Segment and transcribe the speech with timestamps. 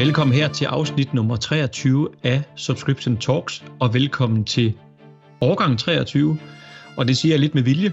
[0.00, 4.74] Velkommen her til afsnit nummer 23 af Subscription Talks, og velkommen til
[5.40, 6.38] årgang 23.
[6.96, 7.92] Og det siger jeg lidt med vilje,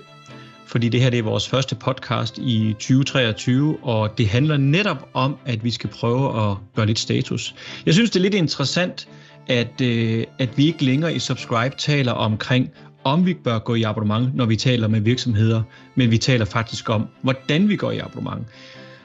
[0.68, 5.38] fordi det her det er vores første podcast i 2023, og det handler netop om,
[5.46, 7.56] at vi skal prøve at gøre lidt status.
[7.86, 9.08] Jeg synes, det er lidt interessant,
[9.48, 12.70] at, øh, at vi ikke længere i Subscribe taler omkring,
[13.04, 15.62] om vi bør gå i abonnement, når vi taler med virksomheder,
[15.96, 18.48] men vi taler faktisk om, hvordan vi går i abonnement.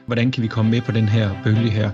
[0.06, 1.90] Hvordan kan vi komme med på den her bølge her?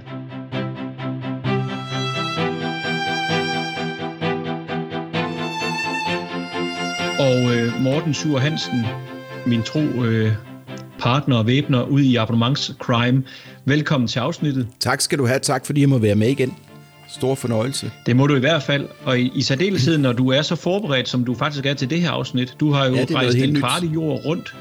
[7.19, 8.87] Og øh, Morten Sur Hansen,
[9.47, 10.33] min tro øh,
[10.99, 13.25] partner og væbner ud i abonnementscrime.
[13.65, 14.69] Velkommen til afsnittet.
[14.81, 15.39] Tak skal du have.
[15.39, 16.55] Tak fordi jeg må være med igen.
[17.09, 17.91] Stor fornøjelse.
[18.07, 18.89] Det må du i hvert fald.
[19.05, 22.01] Og i, i særdeleshed, når du er så forberedt, som du faktisk er til det
[22.01, 22.57] her afsnit.
[22.61, 24.55] Du har jo ja, rejst en kvart jord rundt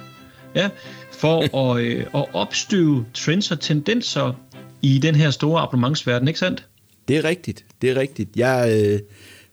[0.55, 0.69] ja,
[1.11, 1.41] for
[1.75, 4.33] at, øh, at opstøve trends og tendenser
[4.81, 6.67] i den her store abonnementsverden, ikke sandt?
[7.07, 7.65] Det er rigtigt.
[7.81, 8.29] Det er rigtigt.
[8.35, 8.81] Jeg...
[8.93, 8.99] Øh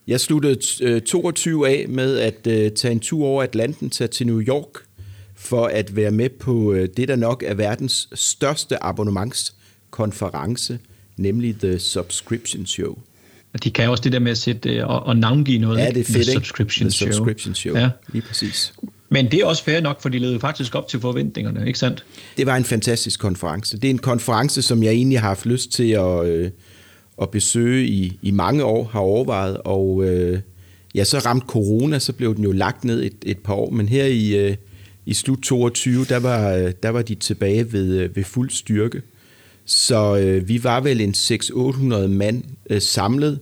[0.07, 4.27] jeg sluttede 22 øh, af med at uh, tage en tur over Atlanten til, til
[4.27, 4.85] New York
[5.35, 10.79] for at være med på uh, det, der nok er verdens største abonnementskonference,
[11.17, 12.99] nemlig The Subscription Show.
[13.55, 15.79] Og de kan også det der med at sætte og, og navngive noget.
[15.79, 17.11] Ja, det er fedt, The Subscription The Show.
[17.13, 17.91] Subscription Show, ja.
[18.13, 18.73] lige præcis.
[19.09, 22.05] Men det er også fair nok, for de levede faktisk op til forventningerne, ikke sandt?
[22.37, 23.77] Det var en fantastisk konference.
[23.77, 26.27] Det er en konference, som jeg egentlig har haft lyst til at...
[26.27, 26.51] Øh,
[27.23, 30.41] at besøge i, i mange år, har overvejet, og øh,
[30.95, 33.89] ja, så ramte corona, så blev den jo lagt ned et, et par år, men
[33.89, 34.57] her i, øh,
[35.07, 39.03] i slut 22, der var, øh, der var de tilbage ved, øh, ved fuld styrke.
[39.65, 43.39] Så øh, vi var vel en 600-800 mand øh, samlet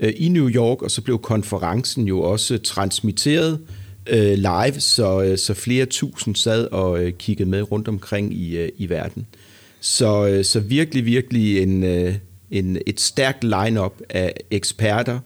[0.00, 3.60] øh, i New York, og så blev konferencen jo også transmitteret
[4.06, 8.56] øh, live, så, øh, så flere tusind sad og øh, kiggede med rundt omkring i,
[8.56, 9.26] øh, i verden.
[9.80, 12.14] Så, øh, så virkelig, virkelig en, øh,
[12.50, 15.20] en, et stærkt line-up af eksperter,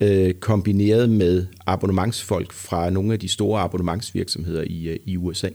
[0.00, 5.48] øh, kombineret med abonnementsfolk fra nogle af de store abonnementsvirksomheder i, øh, i USA.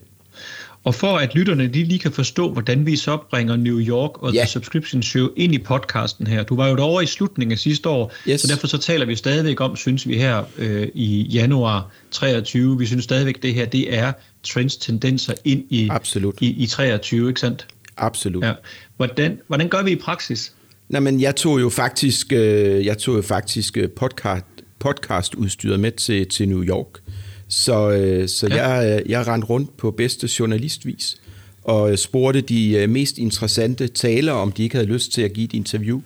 [0.83, 4.33] Og for at lytterne de lige kan forstå, hvordan vi så bringer New York og
[4.33, 4.39] ja.
[4.39, 6.43] The Subscription Show ind i podcasten her.
[6.43, 8.41] Du var jo derovre i slutningen af sidste år, yes.
[8.41, 12.85] så derfor så taler vi stadigvæk om, synes vi her øh, i januar 23, vi
[12.85, 14.11] synes stadigvæk, det her det er
[14.43, 16.35] trends, tendenser ind i, Absolut.
[16.41, 17.67] i, i 23, ikke sandt?
[17.97, 18.43] Absolut.
[18.43, 18.53] Ja.
[18.97, 20.53] Hvordan, hvordan gør vi i praksis?
[20.89, 24.45] Nej, men jeg tog jo faktisk, øh, jeg tog jo faktisk øh, podcast,
[24.79, 26.99] podcastudstyret med til, til New York.
[27.47, 28.69] Så, øh, så ja.
[28.69, 31.21] jeg, jeg rendte rundt på bedste journalistvis
[31.63, 35.53] og spurgte de mest interessante talere, om de ikke havde lyst til at give et
[35.53, 36.01] interview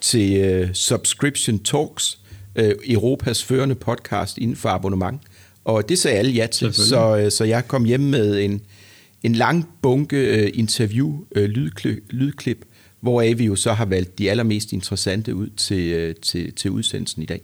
[0.00, 2.18] til uh, Subscription Talks,
[2.58, 5.20] uh, Europas førende podcast inden for abonnement.
[5.64, 8.60] Og det sagde alle ja til, så, så jeg kom hjem med en,
[9.22, 12.64] en lang bunke uh, interview, uh, lydklip, lydklip
[13.00, 17.22] hvoraf vi jo så har valgt de allermest interessante ud til, øh, til, til udsendelsen
[17.22, 17.40] i dag.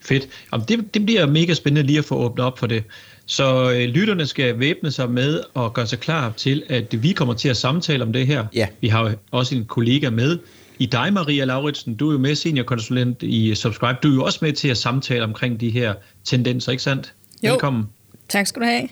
[0.00, 0.28] Fedt.
[0.52, 2.84] Jamen, det, det bliver mega spændende lige at få åbnet op for det.
[3.26, 7.34] Så øh, lytterne skal væbne sig med og gøre sig klar til, at vi kommer
[7.34, 8.46] til at samtale om det her.
[8.54, 8.66] Ja.
[8.80, 10.38] Vi har jo også en kollega med
[10.78, 11.94] i dig, Maria Lauritsen.
[11.94, 13.98] Du er jo med seniorkonsulent i Subscribe.
[14.02, 15.94] Du er jo også med til at samtale omkring de her
[16.24, 17.14] tendenser, ikke sandt?
[17.42, 17.50] Jo.
[17.50, 17.84] Velkommen.
[18.28, 18.88] Tak skal du have.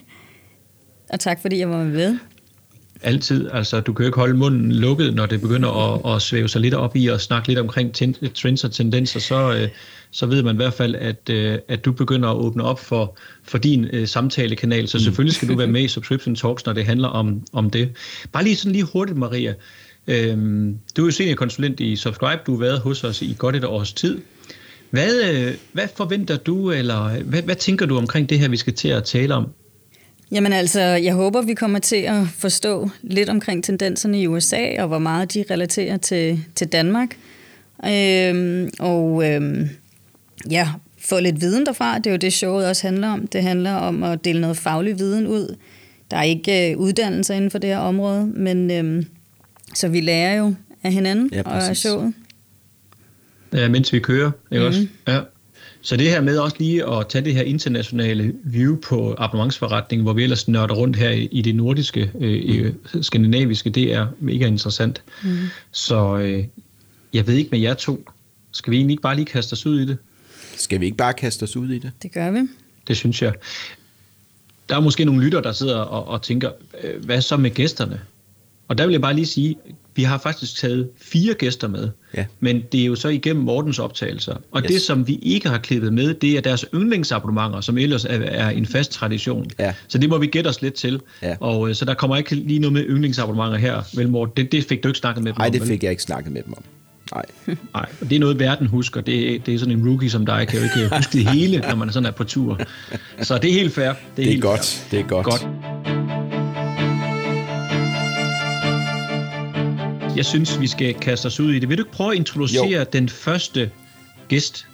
[1.09, 2.17] Og tak fordi jeg var med
[3.01, 3.49] altid.
[3.53, 6.61] Altså, du kan jo ikke holde munden lukket, når det begynder at, at svæve sig
[6.61, 7.93] lidt op i og snakke lidt omkring
[8.35, 9.69] trends og tendenser, så, øh,
[10.11, 13.17] så ved man i hvert fald, at, øh, at du begynder at åbne op for,
[13.43, 14.87] for din øh, samtalekanal.
[14.87, 15.03] Så mm.
[15.03, 17.89] selvfølgelig skal du være med i Subscription Talks, når det handler om, om det.
[18.31, 19.53] Bare lige sådan lige hurtigt, Maria.
[20.07, 22.41] Øhm, du er jo seniorkonsulent i Subscribe.
[22.45, 24.21] Du har været hos os i godt et års tid.
[24.89, 28.73] Hvad, øh, hvad forventer du, eller hvad, hvad tænker du omkring det her, vi skal
[28.73, 29.47] til at tale om?
[30.31, 34.87] Jamen altså, jeg håber, vi kommer til at forstå lidt omkring tendenserne i USA, og
[34.87, 37.17] hvor meget de relaterer til, til Danmark.
[37.85, 39.69] Øhm, og øhm,
[40.51, 40.69] ja,
[40.99, 41.97] få lidt viden derfra.
[41.97, 43.27] Det er jo det, showet også handler om.
[43.27, 45.55] Det handler om at dele noget faglig viden ud.
[46.11, 49.05] Der er ikke øh, uddannelser inden for det her område, men øhm,
[49.73, 52.13] så vi lærer jo af hinanden ja, og af showet.
[53.53, 54.67] Ja, mens vi kører, ikke mm.
[54.67, 54.87] også?
[55.07, 55.19] Ja.
[55.81, 60.13] Så det her med også lige at tage det her internationale view på abonnementsforretningen, hvor
[60.13, 65.03] vi ellers nørder rundt her i det nordiske, øh, skandinaviske, det er mega interessant.
[65.23, 65.37] Mm.
[65.71, 66.45] Så øh,
[67.13, 68.05] jeg ved ikke med jer to,
[68.51, 69.97] skal vi egentlig ikke bare lige kaste os ud i det?
[70.55, 71.91] Skal vi ikke bare kaste os ud i det?
[72.03, 72.39] Det gør vi.
[72.87, 73.33] Det synes jeg.
[74.69, 76.51] Der er måske nogle lytter, der sidder og, og tænker,
[76.83, 78.01] øh, hvad så med gæsterne?
[78.69, 79.55] Og der vil jeg bare lige sige,
[79.95, 82.25] vi har faktisk taget fire gæster med, ja.
[82.39, 84.35] men det er jo så igennem Mortens optagelser.
[84.51, 84.71] Og yes.
[84.71, 88.49] det, som vi ikke har klippet med, det er deres yndlingsabonnementer, som ellers er, er
[88.49, 89.45] en fast tradition.
[89.59, 89.73] Ja.
[89.87, 91.01] Så det må vi gætte os lidt til.
[91.21, 91.35] Ja.
[91.39, 94.33] Og øh, så der kommer ikke lige noget med yndlingsabonnementer her, vel Morten?
[94.37, 95.53] Det, det fik du ikke snakket med dem Nej, om?
[95.53, 96.63] Nej, det fik jeg ikke snakket med dem om.
[97.13, 97.25] Nej.
[97.73, 99.01] Nej, og det er noget, verden husker.
[99.01, 101.75] Det, det er sådan en rookie som dig, kan jo ikke huske det hele, når
[101.75, 102.59] man sådan er på tur.
[103.21, 103.85] Så det er helt fair.
[103.85, 104.65] Det er, det er helt godt.
[104.65, 104.99] Fair.
[104.99, 105.25] Det er godt.
[105.25, 105.68] godt.
[110.15, 111.69] Jeg synes, vi skal kaste os ud i det.
[111.69, 112.85] Vil du ikke prøve at introducere jo.
[112.93, 113.71] den første
[114.27, 114.67] gæst?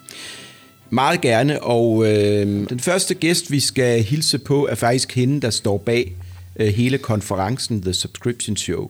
[0.89, 5.49] Meget gerne, og øh, den første gæst, vi skal hilse på, er faktisk hende, der
[5.49, 6.15] står bag
[6.55, 8.89] øh, hele konferencen The Subscription Show.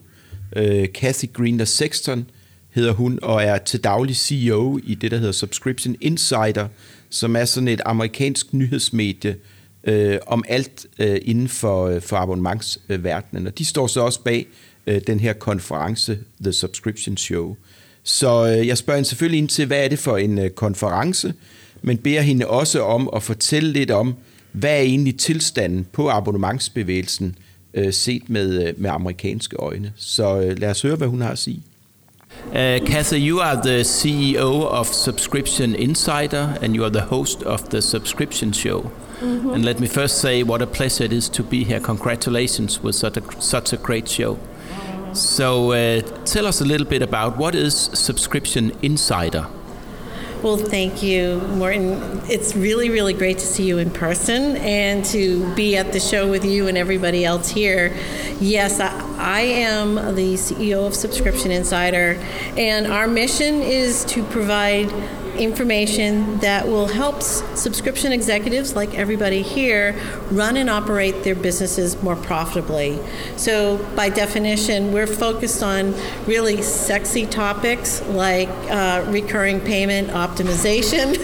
[0.56, 2.26] Øh, Kathy Greener Sexton
[2.70, 6.68] hedder hun, og er til daglig CEO i det, der hedder Subscription Insider,
[7.10, 9.36] som er sådan et amerikansk nyhedsmedie
[9.84, 13.46] øh, om alt øh, inden for, øh, for abonnementsverdenen.
[13.46, 14.46] Og de står så også bag
[14.86, 17.56] øh, den her konference, The Subscription Show.
[18.02, 21.34] Så øh, jeg spørger hende selvfølgelig ind til, hvad er det for en øh, konference,
[21.82, 24.14] men beder hende også om at fortælle lidt om,
[24.52, 27.36] hvad er egentlig tilstanden på abonnementsbevægelsen
[27.74, 29.92] øh, set med, øh, med amerikanske øjne.
[29.96, 31.62] Så øh, lad os høre, hvad hun har at sige.
[32.46, 37.62] Uh, Kathy, you are the CEO of Subscription Insider and you are the host of
[37.62, 38.90] the Subscription Show.
[39.20, 39.50] Mm-hmm.
[39.50, 41.80] And let me first say what a pleasure it is to be here.
[41.80, 44.38] Congratulations with such a, such a great show.
[45.16, 49.46] So, uh, tell us a little bit about what is Subscription Insider?
[50.42, 52.20] Well, thank you, Morton.
[52.28, 56.30] It's really, really great to see you in person and to be at the show
[56.30, 57.96] with you and everybody else here.
[58.40, 62.22] Yes, I, I am the CEO of Subscription Insider,
[62.58, 64.92] and our mission is to provide
[65.38, 69.98] information that will help subscription executives, like everybody here,
[70.30, 72.98] run and operate their businesses more profitably.
[73.36, 75.94] So, by definition, we're focused on
[76.26, 81.16] really sexy topics like uh, recurring payment optimization.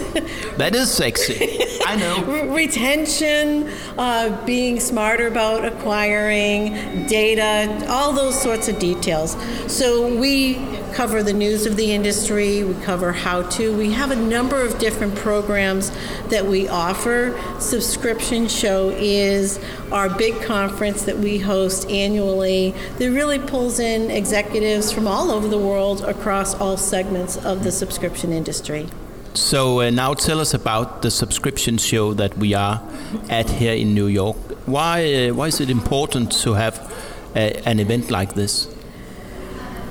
[0.57, 1.59] that is sexy.
[1.85, 2.53] I know.
[2.53, 9.35] Retention, uh, being smarter about acquiring data, all those sorts of details.
[9.67, 13.75] So, we cover the news of the industry, we cover how to.
[13.75, 15.91] We have a number of different programs
[16.29, 17.39] that we offer.
[17.59, 19.59] Subscription Show is
[19.91, 25.47] our big conference that we host annually that really pulls in executives from all over
[25.47, 28.87] the world across all segments of the subscription industry.
[29.33, 32.81] So uh, now tell us about the subscription show that we are
[33.29, 34.37] at here in New York.
[34.67, 36.75] Why uh, why is it important to have
[37.35, 38.72] a, an event like this?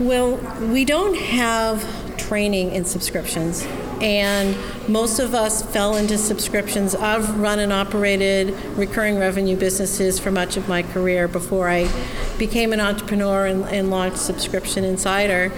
[0.01, 0.37] Well,
[0.73, 3.63] we don't have training in subscriptions,
[4.01, 4.57] and
[4.89, 6.95] most of us fell into subscriptions.
[6.95, 11.91] I've run and operated recurring revenue businesses for much of my career before I
[12.39, 15.51] became an entrepreneur and, and launched Subscription Insider.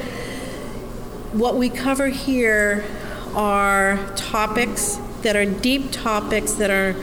[1.32, 2.84] What we cover here
[3.36, 6.96] are topics that are deep topics that are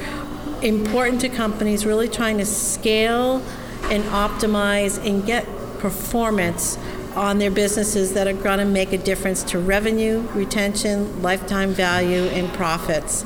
[0.61, 3.41] important to companies really trying to scale
[3.83, 5.47] and optimize and get
[5.79, 6.77] performance
[7.15, 12.23] on their businesses that are going to make a difference to revenue, retention, lifetime value,
[12.23, 13.25] and profits.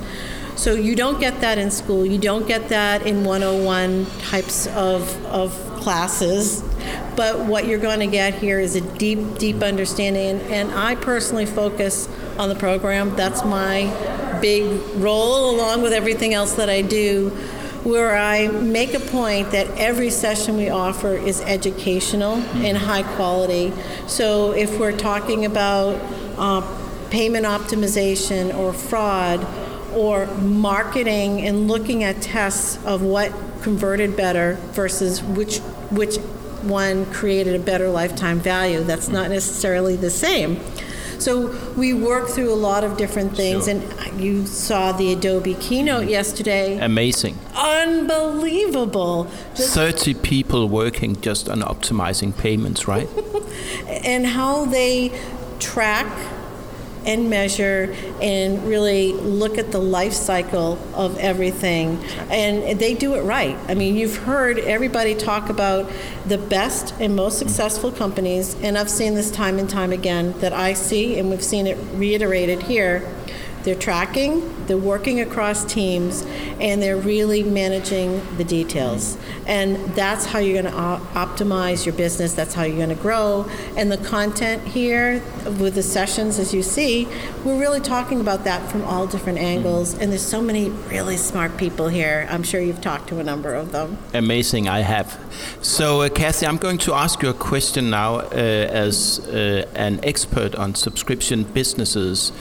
[0.56, 2.06] So you don't get that in school.
[2.06, 5.52] You don't get that in 101 types of, of
[5.82, 6.64] classes.
[7.16, 10.40] But what you're going to get here is a deep, deep understanding.
[10.52, 12.08] And I personally focus
[12.38, 13.16] on the program.
[13.16, 14.66] That's my big
[14.96, 17.36] role, along with everything else that I do
[17.86, 22.66] where I make a point that every session we offer is educational mm-hmm.
[22.66, 23.71] and high quality.
[24.07, 26.02] So if we're talking about
[26.40, 26.62] uh,
[27.12, 29.45] payment optimization or fraud
[29.94, 33.31] or marketing and looking at tests of what
[33.62, 35.59] converted better versus which
[35.92, 36.18] which
[36.64, 40.59] one created a better lifetime value, that's not necessarily the same.
[41.19, 43.76] So we work through a lot of different things, sure.
[43.76, 46.78] and you saw the Adobe keynote yesterday.
[46.78, 47.38] Amazing.
[47.56, 49.28] Unbelievable.
[49.56, 53.10] Just 30 people working just on optimizing payments, right?
[53.88, 55.12] and how they
[55.60, 56.07] track
[57.06, 62.04] and measure and really look at the life cycle of everything.
[62.30, 63.57] And they do it right.
[63.68, 65.92] I mean, you've heard everybody talk about
[66.26, 70.54] the best and most successful companies, and I've seen this time and time again that
[70.54, 73.07] I see, and we've seen it reiterated here
[73.66, 76.22] they're tracking, they're working across teams,
[76.62, 79.18] and they're really managing the details.
[79.48, 82.95] And that's how you're going to op- optimize your business, that's how you're going to
[82.95, 83.50] grow.
[83.76, 85.22] And the content here
[85.60, 87.07] with the sessions, as you see,
[87.44, 89.94] we're really talking about that from all different angles.
[89.98, 92.28] And there's so many really smart people here.
[92.30, 93.98] I'm sure you've talked to a number of them.
[94.14, 95.19] Amazing, I have.
[95.62, 100.00] So, uh, Kathy, I'm going to ask you a question now uh, as uh, an
[100.04, 102.31] expert on subscription businesses.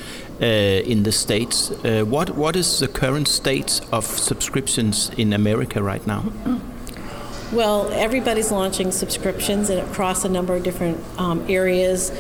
[0.41, 1.71] Uh, in the states.
[1.71, 6.25] Uh, what what is the current state of subscriptions in America right now?
[7.53, 12.11] Well, everybody's launching subscriptions across a number of different um, areas.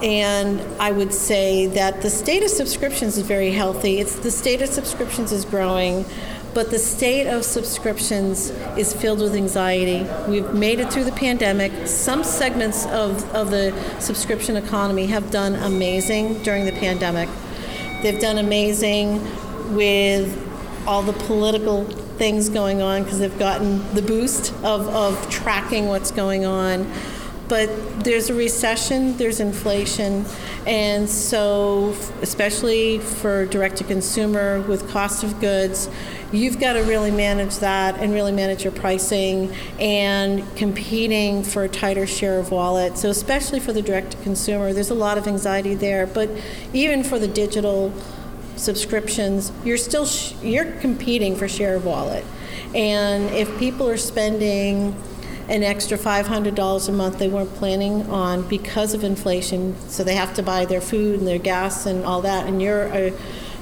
[0.00, 3.98] and I would say that the state of subscriptions is very healthy.
[3.98, 6.04] It's the state of subscriptions is growing,
[6.58, 10.04] but the state of subscriptions is filled with anxiety.
[10.28, 11.86] We've made it through the pandemic.
[11.86, 17.28] Some segments of, of the subscription economy have done amazing during the pandemic.
[18.02, 19.22] They've done amazing
[19.76, 20.36] with
[20.84, 26.10] all the political things going on because they've gotten the boost of, of tracking what's
[26.10, 26.92] going on
[27.48, 30.24] but there's a recession, there's inflation,
[30.66, 35.88] and so especially for direct to consumer with cost of goods,
[36.30, 39.50] you've got to really manage that and really manage your pricing
[39.80, 42.98] and competing for a tighter share of wallet.
[42.98, 46.28] So especially for the direct to consumer, there's a lot of anxiety there, but
[46.74, 47.92] even for the digital
[48.56, 52.24] subscriptions, you're still sh- you're competing for share of wallet.
[52.74, 54.94] And if people are spending
[55.48, 59.76] an extra $500 a month they weren't planning on because of inflation.
[59.88, 62.46] So they have to buy their food and their gas and all that.
[62.46, 63.12] And you're a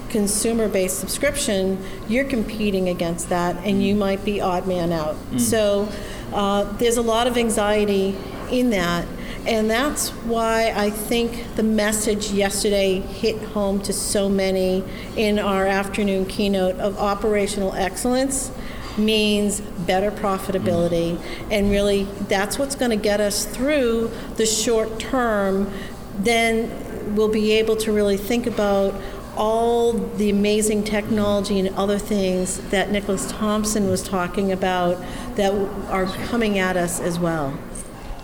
[0.09, 5.17] consumer based subscription, you're competing against that and you might be odd man out.
[5.31, 5.41] Mm.
[5.41, 5.89] So
[6.33, 8.17] uh, there's a lot of anxiety
[8.51, 9.07] in that.
[9.47, 14.83] And that's why I think the message yesterday hit home to so many
[15.17, 18.51] in our afternoon keynote of operational excellence
[18.99, 21.17] means better profitability.
[21.17, 21.53] Mm-hmm.
[21.53, 25.71] And really, that's what's going to get us through the short term.
[26.19, 28.95] Then we'll be able to really think about
[29.37, 34.99] all the amazing technology and other things that Nicholas Thompson was talking about
[35.37, 35.53] that
[35.91, 37.59] are coming at us as well.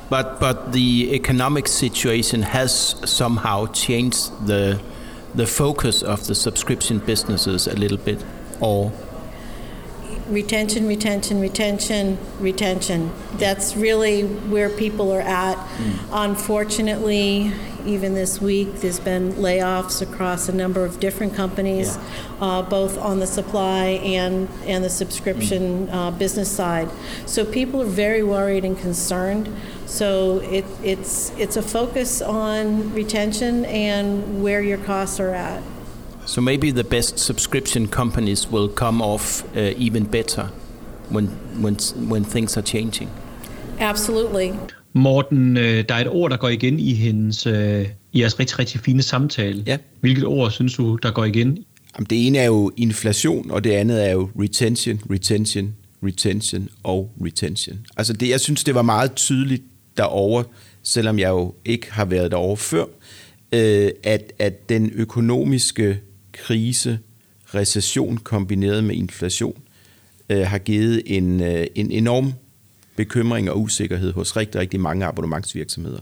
[0.09, 4.81] But but the economic situation has somehow changed the
[5.35, 8.23] the focus of the subscription businesses a little bit,
[8.61, 8.93] or
[10.33, 13.13] retention, retention, retention, retention.
[13.35, 15.57] That's really where people are at.
[15.57, 15.99] Mm.
[16.13, 17.53] Unfortunately,
[17.85, 22.03] even this week, there's been layoffs across a number of different companies, yeah.
[22.41, 25.93] uh, both on the supply and, and the subscription mm.
[25.93, 26.89] uh, business side.
[27.27, 29.55] So people are very worried and concerned.
[29.87, 35.63] So it, it's, it's a focus on retention and where your costs are at.
[36.27, 40.49] So maybe the best subscription companies will come off uh, even better
[41.11, 41.27] when,
[41.61, 41.77] when,
[42.09, 43.11] when things are changing.
[43.81, 44.53] Absolutely.
[44.93, 48.59] Morten, øh, der er et ord, der går igen i hendes øh, i jeres rigtig,
[48.59, 49.63] rigtig fine samtale.
[49.67, 49.79] Ja.
[50.01, 51.65] Hvilket ord synes du, der går igen?
[51.97, 57.11] Jamen, det ene er jo inflation, og det andet er jo retention, retention, retention og
[57.25, 57.79] retention.
[57.97, 59.63] Altså det, jeg synes, det var meget tydeligt
[59.97, 60.45] derovre,
[60.83, 62.85] selvom jeg jo ikke har været derovre før,
[63.53, 66.01] øh, at, at den økonomiske
[66.33, 66.99] krise,
[67.55, 69.63] recession kombineret med inflation,
[70.29, 72.33] øh, har givet en, øh, en enorm
[72.97, 76.01] bekymring og usikkerhed hos rigtig, rigtig mange abonnementsvirksomheder.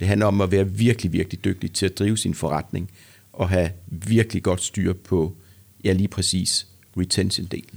[0.00, 2.90] Det handler om at være virkelig, virkelig dygtig til at drive sin forretning
[3.32, 5.36] og have virkelig godt styr på,
[5.84, 6.66] ja lige præcis,
[6.98, 7.76] retention-delen.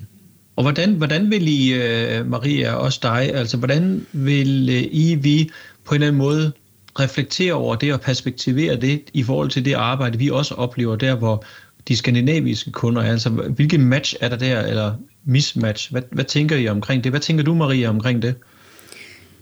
[0.56, 5.50] Og hvordan, hvordan vil I, øh, Maria, også dig, altså hvordan vil øh, I, vi
[5.84, 6.52] på en eller anden måde
[7.00, 11.16] reflektere over det og perspektivere det i forhold til det arbejde, vi også oplever der,
[11.16, 11.46] hvor
[11.88, 13.01] de skandinaviske kunder?
[13.01, 14.94] Altså, hvilken match er der der, eller
[15.25, 15.92] mismatch?
[15.92, 17.12] Hvad, hvad tænker I omkring det?
[17.12, 18.36] Hvad tænker du, Maria, omkring det?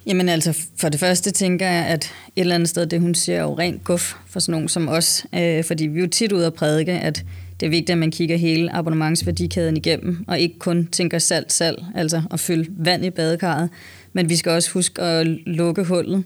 [0.06, 3.38] Jamen altså, for det første tænker jeg, at et eller andet sted, det hun siger,
[3.38, 5.26] er jo rent guf for sådan nogen som os.
[5.36, 7.24] Øh, fordi vi er jo tit ude at prædike, at
[7.60, 11.84] det er vigtigt, at man kigger hele abonnementsværdikæden igennem, og ikke kun tænker salg, salg,
[11.96, 13.70] altså at fylde vand i badekarret,
[14.14, 16.24] men vi skal også huske at lukke hullet.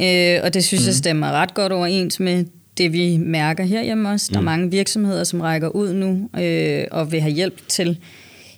[0.00, 0.86] Øh, og det synes mm.
[0.86, 2.44] jeg stemmer ret godt overens med
[2.80, 4.28] det, vi mærker herhjemme også.
[4.30, 4.44] Der er mm.
[4.44, 7.98] mange virksomheder, som rækker ud nu øh, og vil have hjælp til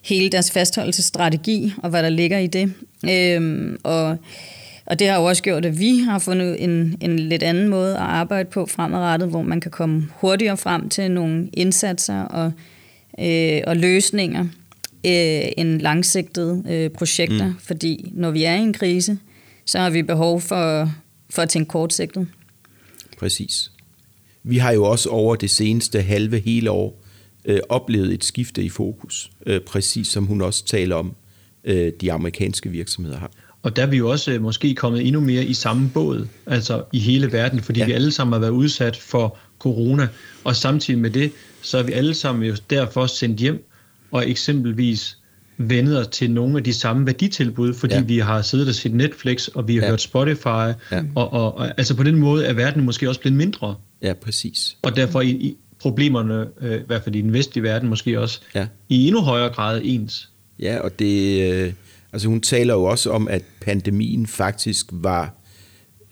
[0.02, 2.72] hele deres fastholdelsesstrategi og hvad der ligger i det.
[3.10, 4.16] Øh, og,
[4.86, 7.94] og det har jo også gjort, at vi har fundet en, en lidt anden måde
[7.94, 12.52] at arbejde på fremadrettet, hvor man kan komme hurtigere frem til nogle indsatser og,
[13.18, 14.42] øh, og løsninger
[15.06, 17.46] øh, end langsigtede øh, projekter.
[17.46, 17.54] Mm.
[17.58, 19.18] Fordi når vi er i en krise,
[19.66, 20.92] så har vi behov for,
[21.30, 22.26] for at tænke kortsigtet.
[23.18, 23.71] Præcis.
[24.44, 27.02] Vi har jo også over det seneste halve hele år
[27.44, 31.14] øh, oplevet et skifte i fokus, øh, præcis som hun også taler om,
[31.64, 33.30] øh, de amerikanske virksomheder har.
[33.62, 36.84] Og der er vi jo også øh, måske kommet endnu mere i samme båd, altså
[36.92, 37.86] i hele verden, fordi ja.
[37.86, 40.08] vi alle sammen har været udsat for corona,
[40.44, 41.32] og samtidig med det,
[41.62, 43.64] så er vi alle sammen jo derfor sendt hjem,
[44.10, 45.18] og eksempelvis
[45.58, 48.00] vendet os til nogle af de samme værditilbud, fordi ja.
[48.00, 49.88] vi har siddet og set Netflix, og vi har ja.
[49.88, 50.74] hørt Spotify, ja.
[51.14, 53.74] og, og, og altså på den måde er verden måske også blevet mindre.
[54.02, 54.76] Ja, præcis.
[54.82, 58.40] Og derfor i, i problemerne, øh, i hvert fald i den vestlige verden måske også,
[58.54, 58.66] ja.
[58.88, 60.30] i endnu højere grad ens.
[60.58, 61.72] Ja, og det, øh,
[62.12, 65.34] altså hun taler jo også om, at pandemien faktisk var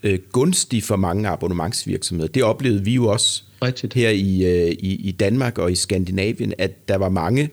[0.03, 2.31] øh, gunstig for mange abonnementsvirksomheder.
[2.31, 3.93] Det oplevede vi jo også Rigtigt.
[3.93, 7.49] her i, øh, i, i Danmark og i Skandinavien, at der var mange,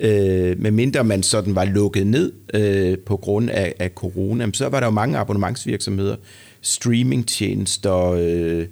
[0.00, 4.80] øh, medmindre man sådan var lukket ned øh, på grund af, af corona, så var
[4.80, 6.16] der jo mange abonnementsvirksomheder,
[6.60, 8.66] streamingtjenester, øh,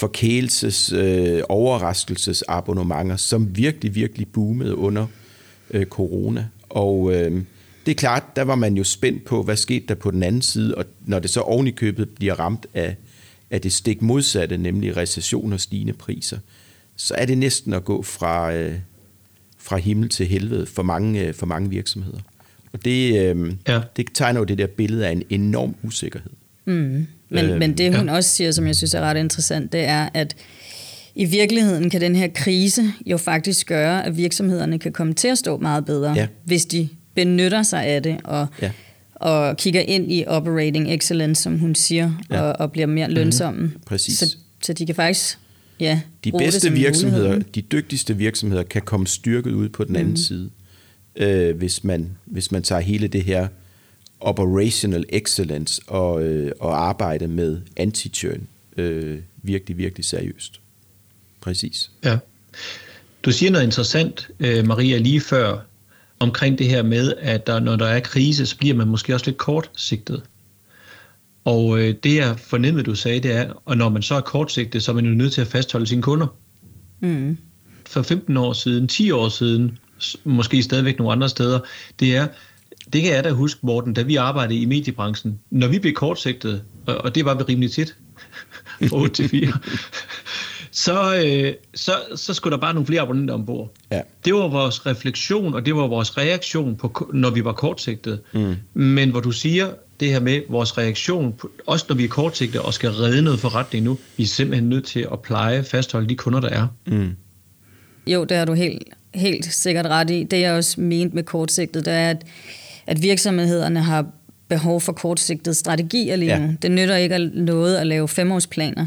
[0.00, 5.06] forkælelses, øh, overraskelsesabonnementer, som virkelig, virkelig boomede under
[5.70, 6.46] øh, corona.
[6.68, 7.42] Og øh,
[7.86, 10.42] det er klart, der var man jo spændt på, hvad skete der på den anden
[10.42, 12.96] side, og når det så oven i købet bliver ramt af,
[13.50, 16.38] af det stik modsatte, nemlig recession og stigende priser,
[16.96, 18.74] så er det næsten at gå fra, øh,
[19.58, 22.18] fra himmel til helvede for mange, øh, for mange virksomheder.
[22.72, 23.80] Og det, øh, Ja.
[23.96, 26.30] det tegner jo det der billede af en enorm usikkerhed.
[26.64, 27.06] Mm.
[27.30, 28.14] Men, Øhm, men det hun ja.
[28.14, 30.36] også siger, som jeg synes er ret interessant, det er, at
[31.14, 35.38] i virkeligheden kan den her krise jo faktisk gøre, at virksomhederne kan komme til at
[35.38, 36.26] stå meget bedre, Ja.
[36.44, 38.70] hvis de benytter sig af det og, Ja.
[39.14, 42.40] og kigger ind i operating excellence, som hun siger, Ja.
[42.40, 43.72] og, og bliver mere lønsomme.
[43.86, 44.18] Præcis.
[44.18, 45.38] Så, så de kan faktisk
[45.80, 47.52] ja, De bedste virksomheder, mulighed.
[47.54, 50.16] de dygtigste virksomheder, kan komme styrket ud på den anden mm.
[50.16, 50.50] side,
[51.16, 53.48] øh, hvis, man, hvis man tager hele det her
[54.20, 58.40] operational excellence og, øh, og arbejde med anti-churn
[58.76, 60.60] øh, virkelig, virkelig seriøst.
[61.40, 61.90] Præcis.
[62.04, 62.18] Ja.
[63.22, 65.58] Du siger noget interessant, øh, Maria, lige før,
[66.18, 69.26] omkring det her med, at der, når der er krise, så bliver man måske også
[69.26, 70.22] lidt kortsigtet.
[71.44, 74.82] Og øh, det jeg fornemmede, du sagde, det er, og når man så er kortsigtet,
[74.82, 76.26] så er man jo nødt til at fastholde sine kunder.
[77.00, 77.38] Mm.
[77.86, 79.78] For 15 år siden, 10 år siden,
[80.24, 81.60] måske stadigvæk nogle andre steder,
[82.00, 82.26] det er,
[82.92, 86.62] det kan jeg da huske, Morten, da vi arbejdede i mediebranchen, når vi blev kortsigtet,
[86.86, 87.96] og, det var vi rimelig tit,
[88.88, 89.52] fra 8 til 4,
[90.70, 93.72] så, øh, så, så skulle der bare nogle flere abonnenter ombord.
[93.92, 94.00] Ja.
[94.24, 98.20] Det var vores refleksion, og det var vores reaktion, på, når vi var kortsigtede.
[98.32, 98.54] Mm.
[98.74, 99.70] Men hvor du siger
[100.00, 103.40] det her med vores reaktion, på, også når vi er kortsigtede og skal redde noget
[103.40, 106.66] forretning nu, vi er simpelthen nødt til at pleje, fastholde de kunder, der er.
[106.86, 107.16] Mm.
[108.06, 108.82] Jo, det har du helt,
[109.14, 110.24] helt sikkert ret i.
[110.24, 112.26] Det jeg også ment med kortsigtet, det er, at,
[112.90, 114.06] at virksomhederne har
[114.48, 116.48] behov for kortsigtede strategier lige Ja.
[116.62, 118.86] Det nytter ikke noget at lave femårsplaner.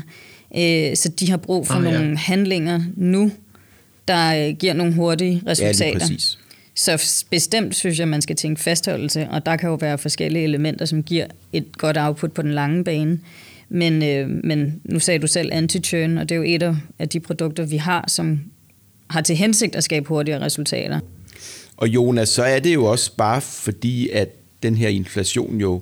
[0.58, 1.92] Øh, så de har brug for Ah, ja.
[2.02, 3.32] nogle handlinger nu,
[4.08, 6.00] der øh, giver nogle hurtige Ja, resultater.
[6.00, 6.38] præcis.
[6.76, 10.86] Så bestemt synes jeg, man skal tænke fastholdelse, og der kan jo være forskellige elementer,
[10.86, 13.20] som giver et godt output på den lange bane.
[13.70, 17.10] Men, øh, men nu sagde du selv anti-churn, og det er jo et af- af
[17.10, 18.39] de produkter, vi har, som
[19.10, 21.00] har til hensigt at skabe hurtigere resultater.
[21.84, 24.30] Og Jonas, så er det jo også bare fordi, at
[24.63, 25.82] den her inflation jo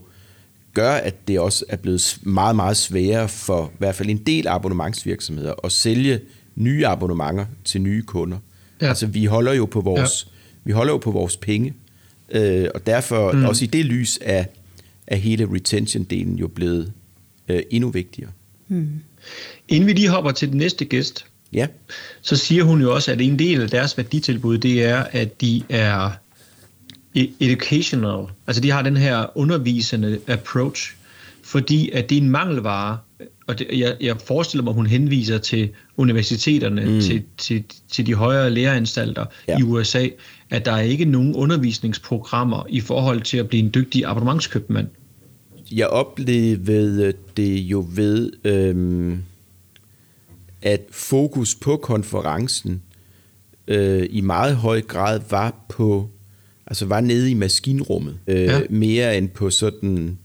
[0.74, 4.48] gør, at det også er blevet meget, meget sværere for i hvert fald en del
[4.48, 6.20] abonnementsvirksomheder at sælge
[6.56, 8.38] nye abonnementer til nye kunder.
[8.82, 8.88] Ja.
[8.88, 10.32] Altså vi holder jo på vores, ja.
[10.64, 11.74] vi holder jo på vores penge,
[12.32, 13.46] øh, og derfor mm.
[13.46, 14.46] også i det lys er,
[15.08, 16.94] er hele retention-delen jo blevet
[17.48, 18.32] øh, endnu vigtigere.
[19.68, 21.68] Inden vi lige hopper til den næste gæst, Ja,
[22.22, 25.64] så siger hun jo også, at en del af deres værditilbud, det er, at de
[25.70, 26.10] er
[27.18, 28.26] e- educational.
[28.48, 30.96] Altså de har den her undervisende approach,
[31.44, 32.98] fordi at det er en mangelvare,
[33.48, 37.02] og det, jeg, jeg forestiller mig, at hun henviser til universiteterne, mm.
[37.02, 39.54] til, til, til de højere læreanstalter Ja.
[39.54, 39.60] ja.
[39.60, 40.08] i USA,
[40.50, 44.88] at der er ikke nogen undervisningsprogrammer i forhold til at blive en dygtig abonnementskøbmand.
[45.72, 49.24] jeg oplevede det jo ved, øhm,
[50.62, 52.82] at fokus på konferencen
[53.68, 56.10] øh, i meget høj grad var på,
[56.68, 58.62] altså var nede i maskinrummet, øh, ja.
[58.70, 60.18] Mere end på sådan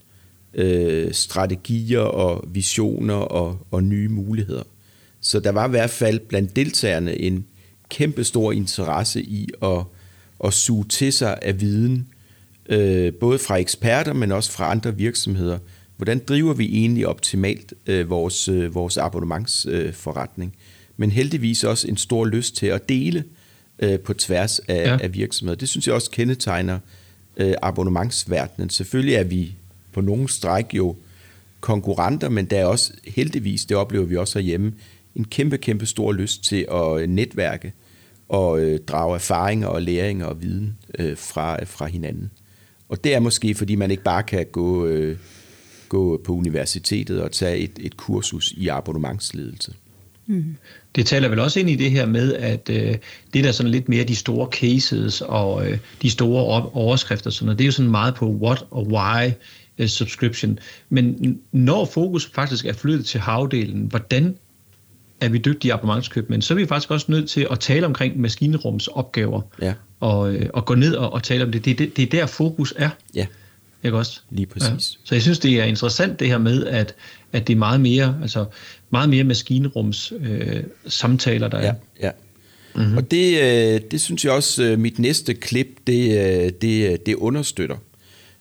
[0.55, 4.63] øh, strategier og visioner og, og nye muligheder.
[5.21, 7.47] Så der var i hvert fald blandt deltagerne en
[7.89, 9.83] kæmpe stor interesse i at,
[10.45, 12.09] at suge til sig af viden,
[12.69, 15.59] øh, både fra eksperter, men også fra andre virksomheder.
[15.97, 20.55] Hvordan driver vi egentlig optimalt øh, vores, øh, vores abonnementsforretning?
[20.57, 20.63] Øh,
[20.97, 23.25] men heldigvis også en stor lyst til at dele
[23.79, 24.91] øh, på tværs af, ja.
[24.91, 24.99] Ja.
[25.03, 25.57] af virksomheder.
[25.57, 26.79] Det synes jeg også kendetegner
[27.37, 28.71] øh, abonnementsverdenen.
[28.71, 29.55] Selvfølgelig er vi
[29.93, 30.97] på nogle stræk jo
[31.61, 34.73] konkurrenter, men der er også heldigvis, det oplever vi også herhjemme,
[35.15, 37.73] en kæmpe, kæmpe stor lyst til at øh, netværke
[38.29, 42.31] og øh, drage erfaringer og læringer og viden øh, fra, fra hinanden.
[42.89, 45.17] Og det er måske, fordi man ikke bare kan gå, øh,
[45.89, 49.73] gå på universitetet og tage et, et kursus i abonnementsledelse.
[50.95, 52.95] Det taler vel også ind i det her med, at øh,
[53.35, 57.31] det der er sådan lidt mere de store cases og øh, de store op- overskrifter,
[57.31, 59.31] sådan noget, det er jo sådan meget på what og why
[59.79, 60.59] øh, subscription.
[60.89, 64.37] Men når fokus faktisk er flyttet til havdelen, hvordan
[65.21, 69.41] er vi dygtige abonnementskøbmænd, så er vi faktisk også nødt til at tale omkring maskinrumsopgaver
[69.63, 69.75] Ja.
[70.01, 71.65] og, øh, og gå ned og, og tale om det.
[71.65, 71.97] Det, er det.
[71.97, 72.91] det er der fokus er.
[73.15, 73.27] Ja.
[73.87, 74.21] Ikke også?
[74.31, 74.69] Lige præcis.
[74.71, 75.01] Ja.
[75.05, 76.95] Så jeg synes, det er interessant det her med, at,
[77.33, 78.45] at det er meget mere, altså
[78.91, 81.75] meget mere maskinrums øh, samtaler, der ja, er.
[82.03, 82.11] Ja,
[82.75, 82.97] mm-hmm.
[82.97, 87.15] Og det, øh, det synes jeg også, øh, mit næste klip, det, øh, det, det
[87.15, 87.77] understøtter.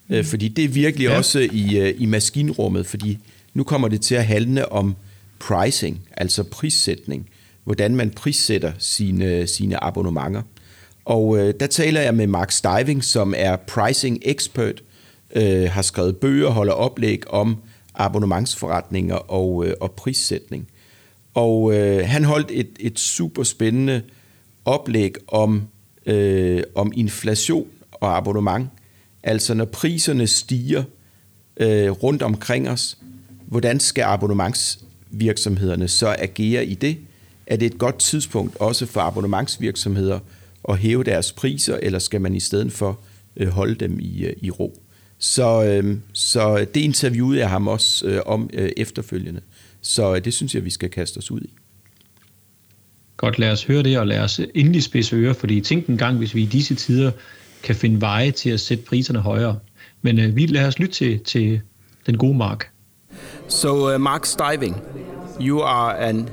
[0.08, 0.24] Mm.
[0.24, 1.16] Fordi det er virkelig ja.
[1.16, 3.18] også i, i maskinrummet, fordi
[3.54, 4.96] nu kommer det til at handle om
[5.38, 7.28] pricing, altså prissætning.
[7.64, 10.42] Hvordan man prissætter sine, sine abonnementer.
[11.04, 14.82] Og øh, der taler jeg med Mark Stiving, som er pricing expert,
[15.36, 17.56] øh, har skrevet bøger, holder oplæg om
[17.94, 20.68] abonnementsforretninger og, øh, og prissætning.
[21.34, 24.02] Og øh, han holdt et, et super spændende
[24.64, 25.62] oplæg om,
[26.06, 28.68] øh, om inflation og abonnement.
[29.22, 30.82] Altså når priserne stiger
[31.56, 32.98] øh, rundt omkring os,
[33.46, 36.96] hvordan skal abonnementsvirksomhederne så agere i det?
[37.46, 40.18] Er det et godt tidspunkt også for abonnementsvirksomheder
[40.68, 42.98] at hæve deres priser, eller skal man i stedet for
[43.36, 44.85] øh, holde dem i, øh, i ro?
[45.18, 49.40] Så, øh, så det interviewede jeg ham også øh, om øh, efterfølgende.
[49.80, 51.50] Så øh, det synes jeg, vi skal kaste os ud i.
[53.16, 56.18] Godt, lad os høre det, og lad os endelig spidse ører, fordi tænk en gang,
[56.18, 57.10] hvis vi i disse tider
[57.62, 59.58] kan finde veje til at sætte priserne højere.
[60.02, 61.60] Men øh, vi lader os lytte til, til
[62.06, 62.70] den gode Mark.
[63.48, 64.76] So, uh, Mark Stiving,
[65.40, 66.28] you are an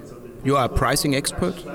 [0.45, 1.65] you are a pricing expert.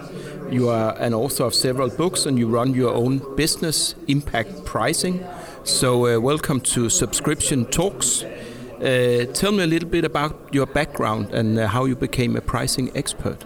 [0.53, 5.21] You are an author of several books, and you run your own business, Impact Pricing.
[5.69, 8.23] So, uh, welcome to Subscription Talks.
[8.23, 12.41] Uh, tell me a little bit about your background and uh, how you became a
[12.41, 13.45] pricing expert.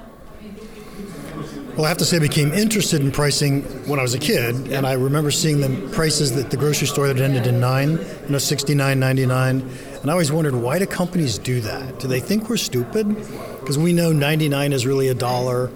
[1.75, 4.55] Well, I have to say, I became interested in pricing when I was a kid,
[4.69, 8.29] and I remember seeing the prices at the grocery store that ended in nine, you
[8.29, 9.69] know, sixty-nine, ninety-nine,
[10.01, 11.99] and I always wondered why do companies do that?
[11.99, 13.17] Do they think we're stupid?
[13.59, 15.73] Because we know ninety-nine is really a dollar.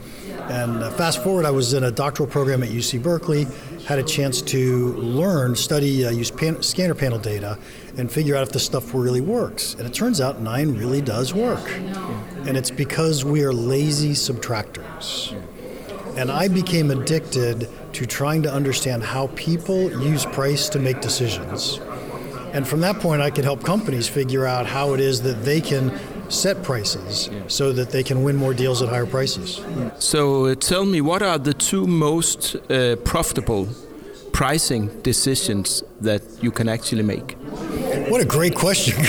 [0.49, 3.49] And uh, fast forward, I was in a doctoral program at UC Berkeley,
[3.87, 7.57] had a chance to learn, study, uh, use pan- scanner panel data,
[7.97, 9.75] and figure out if this stuff really works.
[9.75, 11.71] And it turns out nine really does work.
[12.47, 15.33] And it's because we are lazy subtractors.
[16.17, 21.79] And I became addicted to trying to understand how people use price to make decisions.
[22.53, 25.61] And from that point, I could help companies figure out how it is that they
[25.61, 25.97] can
[26.29, 29.61] set prices so that they can win more deals at higher prices.
[29.99, 33.69] So uh, tell me, what are the two most uh, profitable
[34.33, 37.37] pricing decisions that you can actually make?
[38.09, 38.95] What a great question.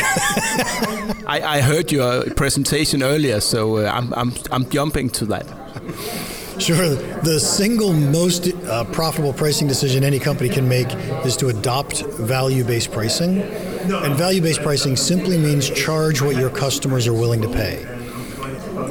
[1.28, 5.46] I, I, heard your presentation earlier, so uh, I'm, I'm, I'm jumping to that.
[6.60, 6.96] Sure.
[6.96, 10.92] The single most uh, profitable pricing decision any company can make
[11.26, 13.42] is to adopt value based pricing.
[13.42, 17.86] And value based pricing simply means charge what your customers are willing to pay.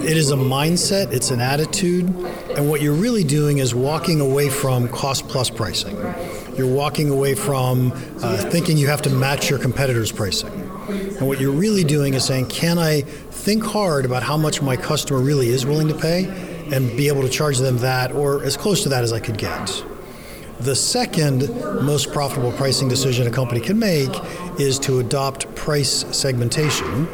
[0.05, 2.05] It is a mindset, it's an attitude,
[2.57, 5.97] and what you're really doing is walking away from cost plus pricing.
[6.57, 10.53] You're walking away from uh, thinking you have to match your competitors' pricing.
[10.89, 14.77] And what you're really doing is saying, can I think hard about how much my
[14.77, 16.25] customer really is willing to pay
[16.73, 19.39] and be able to charge them that or as close to that as I could
[19.39, 19.85] get.
[20.61, 21.51] The second
[21.83, 24.11] most profitable pricing decision a company can make
[24.59, 27.05] is to adopt price segmentation,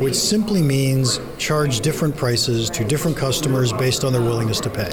[0.00, 4.90] which simply means charge different prices to different customers based on their willingness to pay.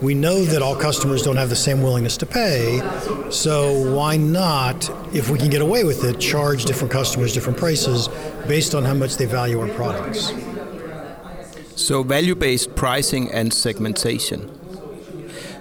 [0.00, 2.80] We know that all customers don't have the same willingness to pay,
[3.30, 8.08] so why not, if we can get away with it, charge different customers different prices
[8.48, 10.32] based on how much they value our products?
[11.76, 14.50] So value-based pricing and segmentation.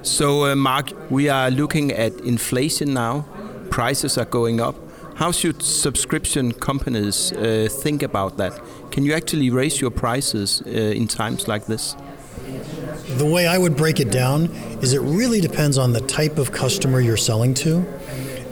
[0.03, 3.25] So uh, Mark, we are looking at inflation now.
[3.69, 4.75] Prices are going up.
[5.15, 8.59] How should subscription companies uh, think about that?
[8.91, 11.95] Can you actually raise your prices uh, in times like this?
[13.17, 14.45] The way I would break it down
[14.81, 17.85] is it really depends on the type of customer you're selling to.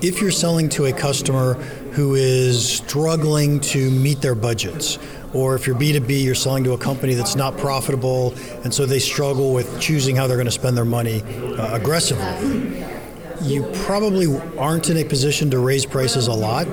[0.02, 1.56] If you're selling to a customer
[1.93, 5.00] who is struggling to meet their budgets,
[5.33, 8.99] or if you're B2B, you're selling to a company that's not profitable, and so they
[8.99, 12.85] struggle with choosing how they're going to spend their money uh, aggressively.
[13.41, 16.67] You probably aren't in a position to raise prices a lot.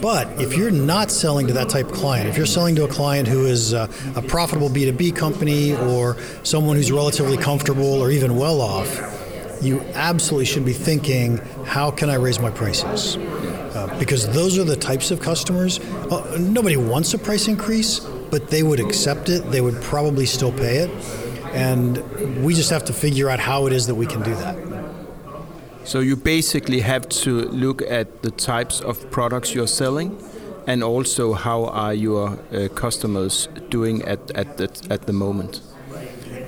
[0.00, 2.88] But if you're not selling to that type of client, if you're selling to a
[2.88, 8.36] client who is uh, a profitable B2B company or someone who's relatively comfortable or even
[8.36, 8.98] well off,
[9.60, 13.18] you absolutely should be thinking, how can I raise my prices?
[13.98, 15.80] Because those are the types of customers.
[15.80, 19.50] Uh, nobody wants a price increase, but they would accept it.
[19.50, 20.90] They would probably still pay it.
[21.52, 24.56] And we just have to figure out how it is that we can do that.
[25.84, 30.22] So you basically have to look at the types of products you're selling
[30.66, 35.62] and also how are your uh, customers doing at, at, the, at the moment.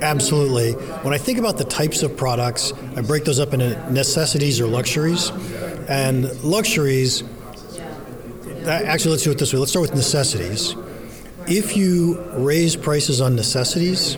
[0.01, 0.73] Absolutely.
[1.03, 4.67] When I think about the types of products, I break those up into necessities or
[4.67, 5.31] luxuries.
[5.93, 7.23] And luxuries,
[8.67, 9.59] Actually, let's do it this way.
[9.59, 10.77] Let's start with necessities.
[11.49, 14.17] If you raise prices on necessities,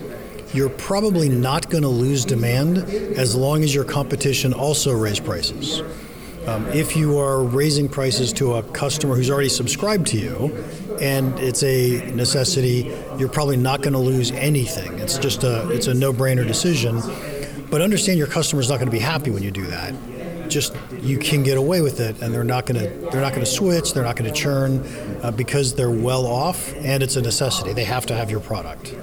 [0.53, 2.79] you're probably not going to lose demand
[3.17, 5.81] as long as your competition also raise prices.
[6.47, 10.65] Um, if you are raising prices to a customer who's already subscribed to you
[11.01, 14.99] and it's a necessity, you're probably not going to lose anything.
[14.99, 17.01] It's just a it's a no-brainer decision.
[17.71, 19.95] But understand your customer's not going to be happy when you do that.
[20.55, 23.47] Just you can get away with it, and they're not going to they're not going
[23.51, 23.93] to switch.
[23.93, 24.71] They're not going to churn
[25.25, 27.73] uh, because they're well off, and it's a necessity.
[27.73, 28.95] They have to have your product.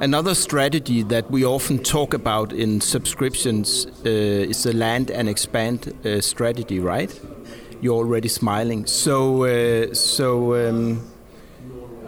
[0.00, 5.78] Another strategy that we often talk about in subscriptions uh, is the land and expand
[6.04, 7.12] uh, strategy, right?
[7.80, 8.86] You're already smiling.
[8.86, 11.06] So, uh, so, um,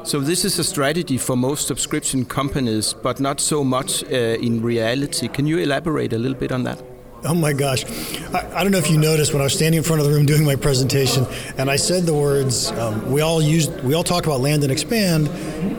[0.04, 4.60] so this is a strategy for most subscription companies, but not so much uh, in
[4.60, 5.28] reality.
[5.28, 6.91] Can you elaborate a little bit on that?
[7.24, 7.84] Oh my gosh.
[8.34, 10.12] I, I, don't know if you noticed when I was standing in front of the
[10.12, 11.24] room doing my presentation
[11.56, 14.72] and I said the words, um, we all use, we all talk about land and
[14.72, 15.28] expand,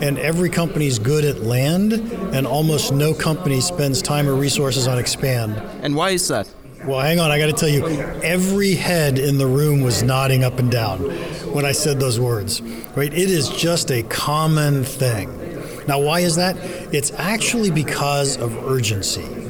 [0.02, 4.98] and every company's good at land, and almost no company spends time or resources on
[4.98, 5.58] expand.
[5.84, 6.48] And why is that?
[6.86, 7.86] Well, hang on, I got to tell you,
[8.24, 11.00] every head in the room was nodding up and down
[11.54, 12.62] when I said those words.
[12.96, 13.14] Right?
[13.14, 15.30] It is just a common thing.
[15.88, 16.56] Now, why is that?
[16.94, 19.43] It's actually because of urgency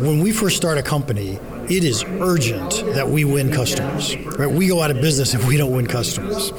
[0.00, 4.16] when we first start a company, it is urgent that we win customers.
[4.16, 4.50] Right?
[4.50, 6.52] We go out of business if we don't win customers.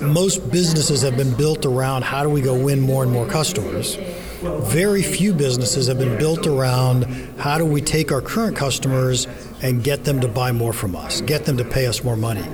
[0.00, 3.96] Most businesses have been built around how do we go win more and more customers.
[4.42, 7.04] Very few businesses have been built around
[7.38, 9.26] how do we take our current customers
[9.62, 12.44] and get them to buy more from us, get them to pay us more money.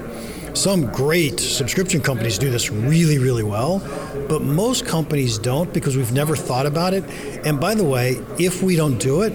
[0.54, 3.80] Some great subscription companies do this really, really well,
[4.28, 7.04] but most companies don't because we've never thought about it.
[7.46, 9.32] And by the way, if we don't do it,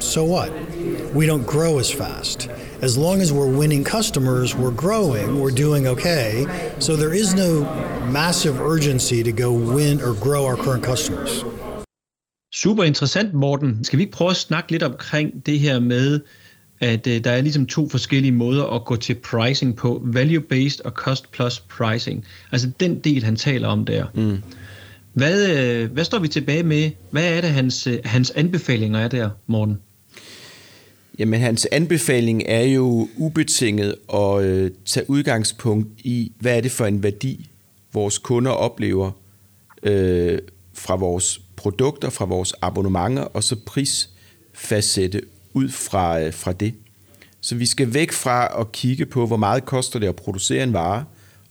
[0.00, 0.52] so what?
[1.14, 2.48] We don't grow as fast.
[2.80, 6.46] As long as we're winning customers, we're growing, we're doing okay.
[6.78, 7.62] So there is no
[8.06, 11.44] massive urgency to go win or grow our current customers.
[12.54, 13.84] Super interessant, Morten.
[13.84, 16.20] Skal vi prøve at snakke lidt omkring det her med,
[16.82, 20.92] at øh, der er ligesom to forskellige måder at gå til pricing på, value-based og
[20.92, 22.24] cost-plus pricing.
[22.52, 24.06] Altså den del, han taler om der.
[24.14, 24.38] Mm.
[25.12, 26.90] Hvad, øh, hvad står vi tilbage med?
[27.10, 29.78] Hvad er det, hans, øh, hans anbefalinger er der, Morten?
[31.18, 36.86] Jamen, hans anbefaling er jo ubetinget at øh, tage udgangspunkt i, hvad er det for
[36.86, 37.50] en værdi,
[37.92, 39.10] vores kunder oplever
[39.82, 40.38] øh,
[40.74, 45.20] fra vores produkter, fra vores abonnementer, og så prisfastsætte
[45.54, 46.74] ud fra, øh, fra det.
[47.40, 50.72] Så vi skal væk fra at kigge på, hvor meget koster det at producere en
[50.72, 51.04] vare,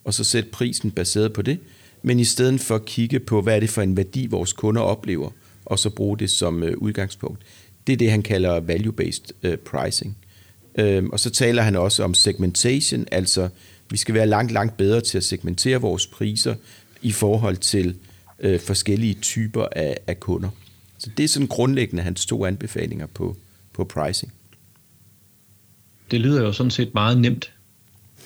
[0.04, 1.60] og så sætte prisen baseret på det,
[2.04, 4.82] men i stedet for at kigge på, hvad er det for en værdi, vores kunder
[4.82, 5.30] oplever,
[5.66, 7.42] og så bruge det som øh, udgangspunkt.
[7.88, 10.18] Det er det, han kalder value-based øh, pricing.
[10.76, 13.50] Øhm, og så taler han også om segmentation, altså
[13.90, 16.56] vi skal være langt, langt bedre til at segmentere vores priser
[17.02, 17.96] i forhold til
[18.60, 20.50] forskellige typer af, af kunder.
[20.98, 23.36] Så det er sådan grundlæggende hans to anbefalinger på,
[23.74, 24.34] på pricing.
[26.12, 27.52] Det lyder jo sådan set meget nemt.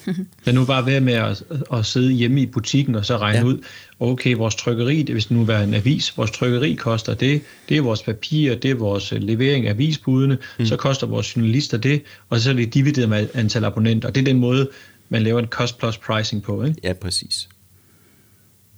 [0.46, 3.46] Lad nu bare være med at, at sidde hjemme i butikken og så regne ja.
[3.46, 3.64] ud,
[4.00, 7.78] okay, vores trykkeri, det hvis det nu var en avis, vores trykkeri koster det, det
[7.78, 10.66] er vores papir, det er vores øh, levering af avisbudene, mm.
[10.66, 14.10] så koster vores journalister det, og så er det divideret med antal abonnenter.
[14.10, 14.70] Det er den måde,
[15.10, 16.80] man laver en cost plus pricing på, ikke?
[16.84, 17.50] Ja, præcis.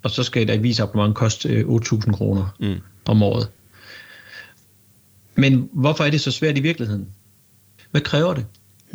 [0.04, 2.76] Og så skal et avisabonnement koste 8.000 øh, kroner mm.
[3.06, 3.50] om året.
[5.38, 7.08] Men hvorfor er det så svært i virkeligheden?
[7.91, 8.45] Hvad kræver det?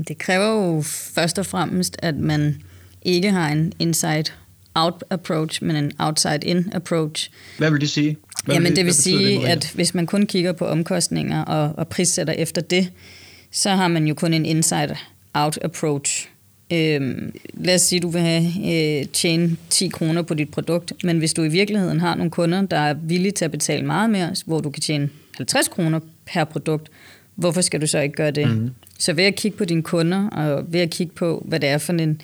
[0.08, 0.82] Det kræver jo
[1.14, 2.62] først og fremmest, at man
[3.02, 7.30] ikke har en inside-out approach, men en outside-in approach.
[7.58, 8.16] Hvad vil det sige?
[8.44, 11.74] Hvad Jamen det, det vil sige, det, at hvis man kun kigger på omkostninger og,
[11.76, 12.92] og prissætter efter det,
[13.50, 16.28] så har man jo kun en inside-out approach.
[16.72, 18.44] Øhm, lad os sige, at du vil have
[19.00, 22.62] øh, tjene 10 kroner på dit produkt, men hvis du i virkeligheden har nogle kunder,
[22.62, 26.44] der er villige til at betale meget mere, hvor du kan tjene 50 kroner per
[26.44, 26.90] produkt,
[27.34, 28.48] hvorfor skal du så ikke gøre det?
[28.48, 28.70] Mm-hmm.
[28.98, 31.78] Så ved at kigge på dine kunder, og ved at kigge på, hvad det er
[31.78, 32.20] for en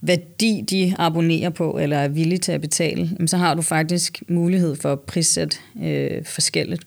[0.00, 4.76] værdi, de abonnerer på, eller er villige til at betale, så har du faktisk mulighed
[4.76, 6.86] for at prissætte øh, forskelligt.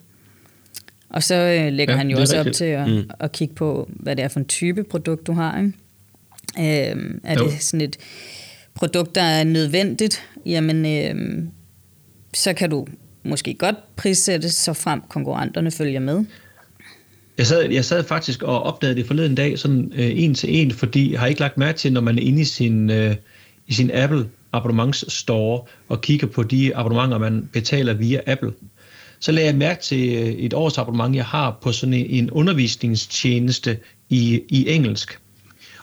[1.10, 2.48] Og så øh, lægger ja, han jo også rigtigt.
[2.48, 3.10] op til at, mm.
[3.20, 5.60] at kigge på, hvad det er for en type produkt, du har.
[5.60, 6.94] Ikke?
[6.94, 7.46] Øh, er jo.
[7.46, 7.98] det sådan et
[8.74, 11.44] produkt, der er nødvendigt, jamen øh,
[12.34, 12.88] så kan du
[13.24, 16.26] måske godt prissættes, så frem konkurrenterne følger med.
[17.38, 20.72] Jeg sad, jeg sad faktisk og opdagede det forleden dag, sådan øh, en til en,
[20.72, 23.16] fordi jeg har ikke lagt mærke til, når man er inde i sin, øh,
[23.68, 28.52] i sin Apple abonnementsstore og kigger på de abonnementer, man betaler via Apple.
[29.20, 32.32] Så lagde jeg mærke til øh, et års abonnement, jeg har på sådan en, en
[32.32, 33.78] undervisningstjeneste
[34.10, 35.20] i, i engelsk.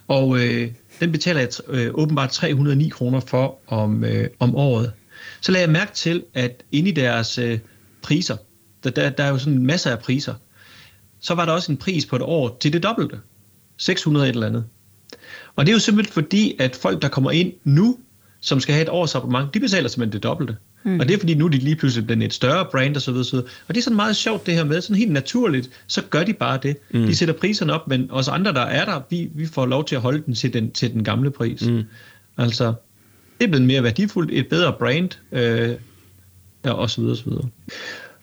[0.09, 0.71] Og øh,
[1.01, 4.93] den betaler jeg øh, åbenbart 309 kroner for om, øh, om året.
[5.41, 7.59] Så lagde jeg mærke til, at inde i deres øh,
[8.03, 8.37] priser,
[8.85, 10.35] der, der, der er jo sådan masser af priser,
[11.21, 13.19] så var der også en pris på et år til det dobbelte.
[13.77, 14.65] 600 et eller andet.
[15.57, 17.99] Og det er jo simpelthen fordi, at folk, der kommer ind nu,
[18.41, 20.57] som skal have et års abonnement, de betaler simpelthen det dobbelte.
[20.85, 21.01] Mm.
[21.01, 23.13] Og det er fordi, nu er de lige pludselig blevet et større brand og så
[23.13, 23.43] videre.
[23.69, 26.33] Og det er sådan meget sjovt det her med, sådan helt naturligt, så gør de
[26.33, 26.77] bare det.
[26.91, 27.07] Mm.
[27.07, 29.97] De sætter priserne op, men os andre, der er der, vi, vi får lov til
[29.97, 31.63] at holde den til den, til den gamle pris.
[31.63, 31.83] Mm.
[32.39, 32.75] Altså,
[33.39, 35.75] det er blevet mere værdifuldt, et bedre brand, øh,
[36.65, 37.49] ja, og så videre, så videre.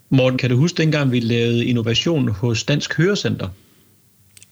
[0.10, 3.49] Morten, kan du huske dengang, vi lavede innovation hos Dansk Hørecenter?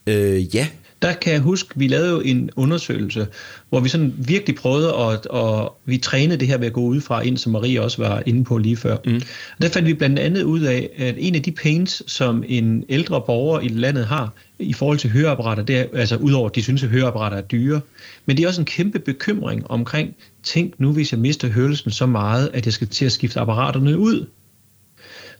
[0.06, 0.68] Øh, ja,
[1.02, 3.26] der kan jeg huske, vi lavede jo en undersøgelse,
[3.68, 7.00] hvor vi sådan virkelig prøvede at, og vi trænede det her ved at gå ud
[7.00, 8.96] fra ind, som Marie også var inde på lige før.
[9.06, 9.14] Mm.
[9.56, 12.84] Og der fandt vi blandt andet ud af, at en af de pains, som en
[12.88, 16.62] ældre borger i landet har i forhold til høreapparater, det er, altså udover at de
[16.62, 17.80] synes, at høreapparater er dyre,
[18.26, 22.06] men det er også en kæmpe bekymring omkring, tænk nu, hvis jeg mister hørelsen så
[22.06, 24.26] meget, at jeg skal til at skifte apparaterne ud.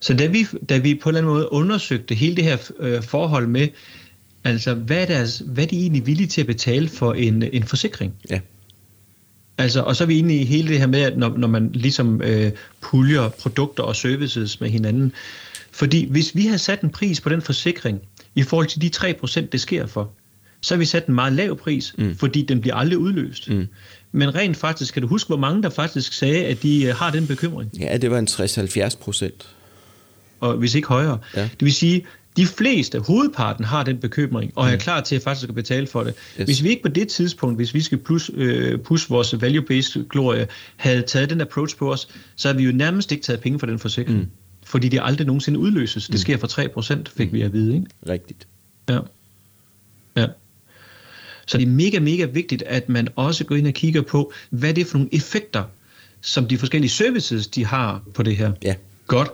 [0.00, 3.02] Så da vi, da vi på en eller anden måde undersøgte hele det her øh,
[3.02, 3.68] forhold med,
[4.44, 7.62] Altså, hvad er, deres, hvad er de egentlig villige til at betale for en, en
[7.62, 8.14] forsikring?
[8.30, 8.40] Ja.
[9.58, 11.70] Altså, og så er vi inde i hele det her med, at når, når man
[11.72, 15.12] ligesom øh, puljer produkter og services med hinanden.
[15.70, 18.00] Fordi hvis vi har sat en pris på den forsikring,
[18.34, 20.10] i forhold til de 3% det sker for,
[20.60, 22.16] så har vi sat en meget lav pris, mm.
[22.16, 23.50] fordi den bliver aldrig udløst.
[23.50, 23.68] Mm.
[24.12, 27.10] Men rent faktisk, kan du huske, hvor mange der faktisk sagde, at de øh, har
[27.10, 27.70] den bekymring?
[27.80, 29.48] Ja, det var en 60-70 procent.
[30.40, 31.18] Og hvis ikke højere.
[31.36, 31.42] Ja.
[31.42, 32.04] Det vil sige,
[32.36, 34.78] de fleste, hovedparten, har den bekymring, og er mm.
[34.78, 36.14] klar til at faktisk at betale for det.
[36.40, 36.44] Yes.
[36.44, 40.46] Hvis vi ikke på det tidspunkt, hvis vi skal plus, øh, push vores value-based glorie,
[40.76, 43.66] havde taget den approach på os, så har vi jo nærmest ikke taget penge for
[43.66, 44.18] den forsikring.
[44.18, 44.26] Mm.
[44.64, 46.06] Fordi det aldrig nogensinde udløses.
[46.06, 46.18] Det mm.
[46.18, 47.74] sker for 3%, fik vi at vide.
[47.74, 47.86] Ikke?
[48.08, 48.46] Rigtigt.
[48.88, 48.98] Ja.
[50.16, 50.26] ja.
[51.46, 54.74] Så det er mega, mega vigtigt, at man også går ind og kigger på, hvad
[54.74, 55.64] det er for nogle effekter,
[56.20, 58.52] som de forskellige services, de har på det her.
[58.62, 58.74] Ja.
[59.06, 59.28] Godt.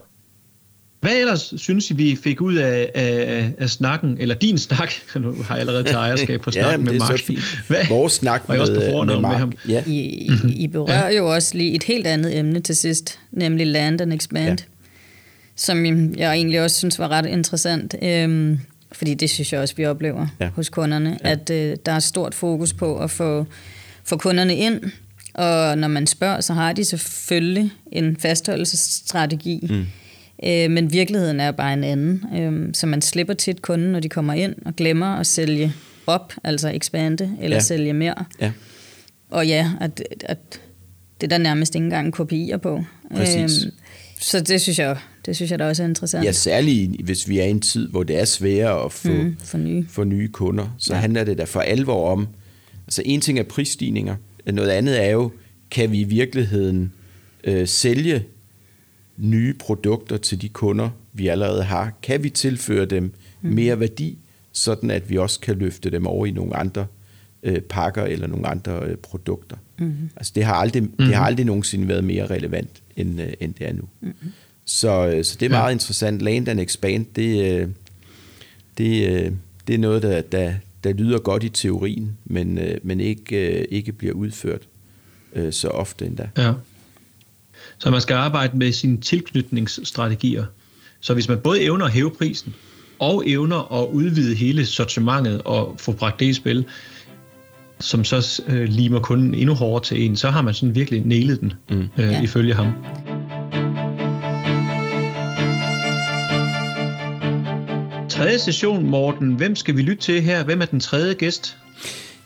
[1.01, 4.93] Hvad ellers synes I, vi fik ud af, af, af snakken, eller din snak?
[5.17, 7.21] Nu har jeg allerede taget ejerskab på snakken ja, med Mark.
[7.69, 7.89] Hvad?
[7.89, 9.33] Vores snak med, også på med, Mark.
[9.33, 9.53] med ham.
[9.69, 9.83] Ja.
[9.87, 11.17] I, I, I berører ja.
[11.17, 14.65] jo også lige et helt andet emne til sidst, nemlig land and expand, ja.
[15.57, 15.85] som
[16.17, 17.95] jeg egentlig også synes var ret interessant.
[18.03, 18.61] Øhm,
[18.93, 20.49] fordi det synes jeg også, vi oplever ja.
[20.55, 21.31] hos kunderne, ja.
[21.31, 23.47] at øh, der er stort fokus på at få,
[24.05, 24.81] få kunderne ind,
[25.35, 29.87] og når man spørger, så har de selvfølgelig en fastholdelsesstrategi, mm
[30.45, 32.25] Øh, men virkeligheden er bare en anden.
[32.37, 35.73] Øh, så man slipper tit kunden, når de kommer ind og glemmer at sælge
[36.07, 37.61] op, altså ekspande eller ja.
[37.61, 38.25] sælge mere.
[38.41, 38.53] Ja.
[39.31, 40.61] Og ja, at, at
[41.21, 42.85] det er der nærmest ikke engang kopier på.
[43.17, 43.65] Præcis.
[43.65, 43.73] Øh,
[44.21, 44.97] så det synes jeg,
[45.27, 46.25] det synes jeg da også er interessant.
[46.25, 49.37] Ja, særligt hvis vi er i en tid, hvor det er sværere at få, mm,
[49.45, 49.87] for, nye.
[49.89, 50.75] for nye kunder.
[50.79, 51.01] Så ja.
[51.01, 52.29] handler det da for alvor om,
[52.87, 55.31] altså en ting er prisstigninger, noget andet er jo,
[55.71, 56.93] kan vi i virkeligheden
[57.45, 58.25] øh, sælge
[59.19, 61.93] nye produkter til de kunder, vi allerede har?
[62.03, 63.51] Kan vi tilføre dem mm.
[63.51, 64.19] mere værdi,
[64.53, 66.87] sådan at vi også kan løfte dem over i nogle andre
[67.43, 69.57] øh, pakker eller nogle andre øh, produkter?
[69.79, 70.11] Mm.
[70.17, 70.91] Altså det har, aldrig, mm.
[70.99, 73.83] det har aldrig nogensinde været mere relevant, end, øh, end det er nu.
[74.01, 74.13] Mm.
[74.65, 75.73] Så, øh, så det er meget ja.
[75.73, 76.23] interessant.
[76.23, 77.69] Land and expand, det, øh,
[78.79, 79.33] det, øh,
[79.67, 80.55] det er noget, der, der,
[80.85, 84.63] der lyder godt i teorien, men, øh, men ikke, øh, ikke bliver udført
[85.33, 86.29] øh, så ofte endda.
[86.37, 86.53] Ja.
[87.79, 90.45] Så man skal arbejde med sine tilknytningsstrategier.
[91.01, 92.55] Så hvis man både evner at hæve prisen,
[92.99, 96.65] og evner at udvide hele sortimentet og få bragt det i spil,
[97.81, 101.41] som så øh, limer kunden endnu hårdere til en, så har man sådan virkelig nailet
[101.41, 101.81] den, mm.
[101.81, 102.23] øh, ja.
[102.23, 102.73] ifølge ham.
[108.09, 109.35] Tredje session, Morten.
[109.35, 110.45] Hvem skal vi lytte til her?
[110.45, 111.57] Hvem er den tredje gæst?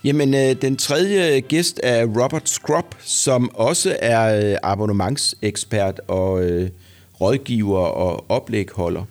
[0.03, 6.69] Jamen, øh, den tredje gæst er Robert Scrub, som også er øh, abonnementsekspert og øh,
[7.21, 9.05] rådgiver og oplægholder.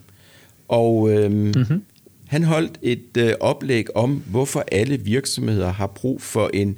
[0.67, 1.83] Og øh, mm-hmm.
[2.27, 6.77] han holdt et øh, oplæg om, hvorfor alle virksomheder har brug for en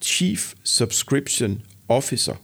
[0.00, 2.34] Chief Subscription Officer.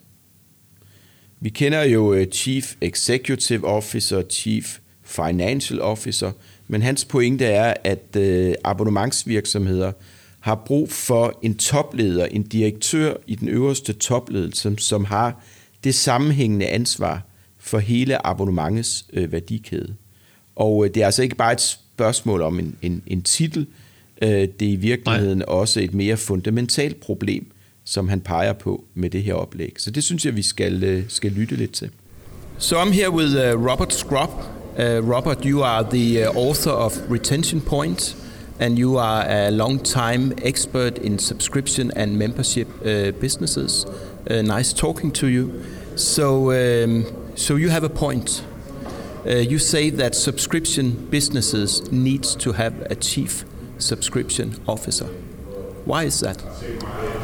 [1.41, 6.33] Vi kender jo øh, Chief Executive Officer, Chief Financial Officer,
[6.69, 9.93] men hans pointe er, at øh, abonnementsvirksomheder–
[10.41, 15.43] har brug for en topleder, en direktør i den øverste topledelse, som har
[15.85, 17.23] det sammenhængende ansvar
[17.59, 19.95] for hele abonnementets øh, værdikæde.
[20.57, 23.67] Og øh, det er altså ikke bare et spørgsmål om en, en, en titel,
[24.23, 25.47] øh, det er i virkeligheden Nej.
[25.49, 27.47] også et mere fundamentalt problem,
[27.85, 29.75] som han peger på med det her oplæg.
[29.79, 31.91] Så det synes jeg, vi skal, øh, skal lytte lidt til.
[32.59, 34.31] So I'm here with uh, Robert Scrub.
[34.79, 38.17] Uh, Robert, you are the uh, author of Retention Point,
[38.61, 43.87] and you are a long-time expert in subscription and membership uh, businesses.
[44.29, 45.65] Uh, nice talking to you.
[45.97, 47.07] So, um,
[47.37, 48.45] so you have a point.
[49.27, 53.45] Uh, you say that subscription businesses needs to have a chief
[53.79, 55.07] subscription officer.
[55.85, 56.43] Why is that?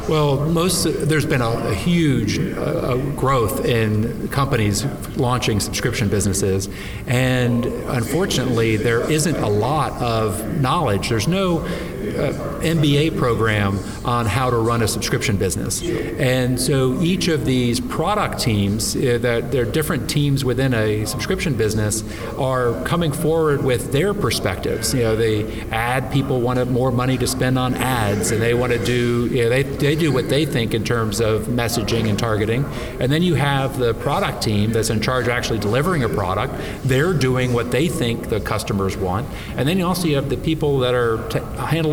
[0.07, 4.85] Well, most there's been a, a huge uh, growth in companies
[5.17, 6.69] launching subscription businesses,
[7.07, 11.09] and unfortunately, there isn't a lot of knowledge.
[11.09, 11.67] There's no uh,
[12.13, 15.81] MBA program on how to run a subscription business.
[15.81, 21.55] And so each of these product teams, uh, that they're different teams within a subscription
[21.55, 22.03] business,
[22.37, 24.93] are coming forward with their perspectives.
[24.93, 28.73] You know, the ad people wanted more money to spend on ads, and they want
[28.73, 32.17] to do, you know, they, they do what they think in terms of messaging and
[32.17, 32.65] targeting.
[32.99, 36.53] And then you have the product team that's in charge of actually delivering a product.
[36.83, 39.27] They're doing what they think the customers want.
[39.55, 41.39] And then you also have the people that are t-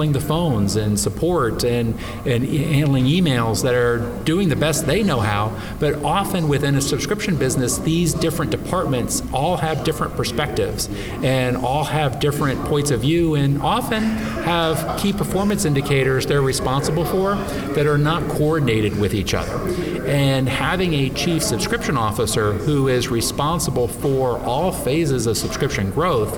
[0.03, 1.95] handling the phones and support and,
[2.27, 5.53] and handling emails that are doing the best they know how.
[5.79, 10.89] But often within a subscription business, these different departments all have different perspectives
[11.23, 17.05] and all have different points of view and often have key performance indicators they're responsible
[17.05, 17.37] for
[17.75, 19.57] that are not coordinated with each other.
[20.05, 26.33] And having a chief subscription officer who is responsible for all phases of subscription growth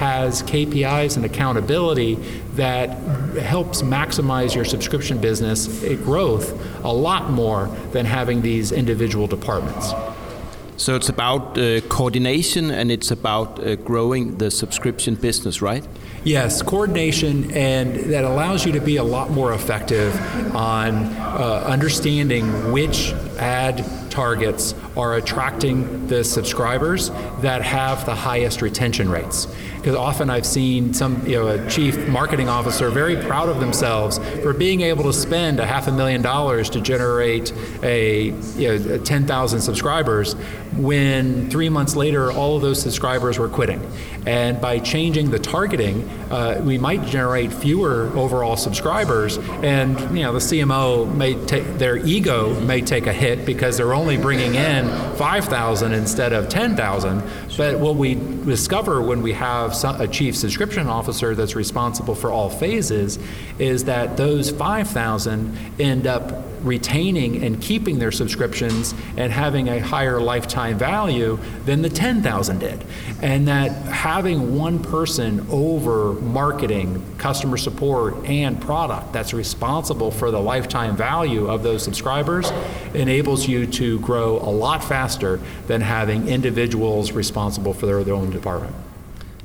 [0.00, 2.14] has KPIs and accountability
[2.54, 2.88] that
[3.36, 6.46] helps maximize your subscription business growth
[6.84, 9.92] a lot more than having these individual departments.
[10.78, 15.86] So it's about uh, coordination and it's about uh, growing the subscription business, right?
[16.24, 20.14] Yes, coordination, and that allows you to be a lot more effective
[20.56, 27.10] on uh, understanding which ad targets are attracting the subscribers
[27.40, 29.46] that have the highest retention rates.
[29.76, 34.18] Because often I've seen some, you know, a chief marketing officer very proud of themselves
[34.42, 38.26] for being able to spend a half a million dollars to generate a,
[38.56, 40.34] you know, 10,000 subscribers
[40.76, 43.80] when three months later all of those subscribers were quitting.
[44.26, 49.38] And by changing the targeting, uh, we might generate fewer overall subscribers.
[49.62, 53.94] And you know, the CMO may take their ego may take a hit because they're
[53.94, 54.79] only bringing in
[55.16, 57.22] 5,000 instead of 10,000.
[57.56, 62.50] But what we discover when we have a chief subscription officer that's responsible for all
[62.50, 63.18] phases
[63.58, 70.20] is that those 5,000 end up retaining and keeping their subscriptions and having a higher
[70.20, 72.84] lifetime value than the 10,000 did.
[73.22, 80.40] And that having one person over marketing, customer support, and product that's responsible for the
[80.40, 82.50] lifetime value of those subscribers
[82.94, 88.30] enables you to grow a lot faster than having individuals responsible for their, their own
[88.30, 88.74] department.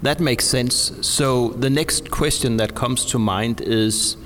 [0.02, 0.94] That makes sense.
[1.02, 4.18] So the next question that comes to mind is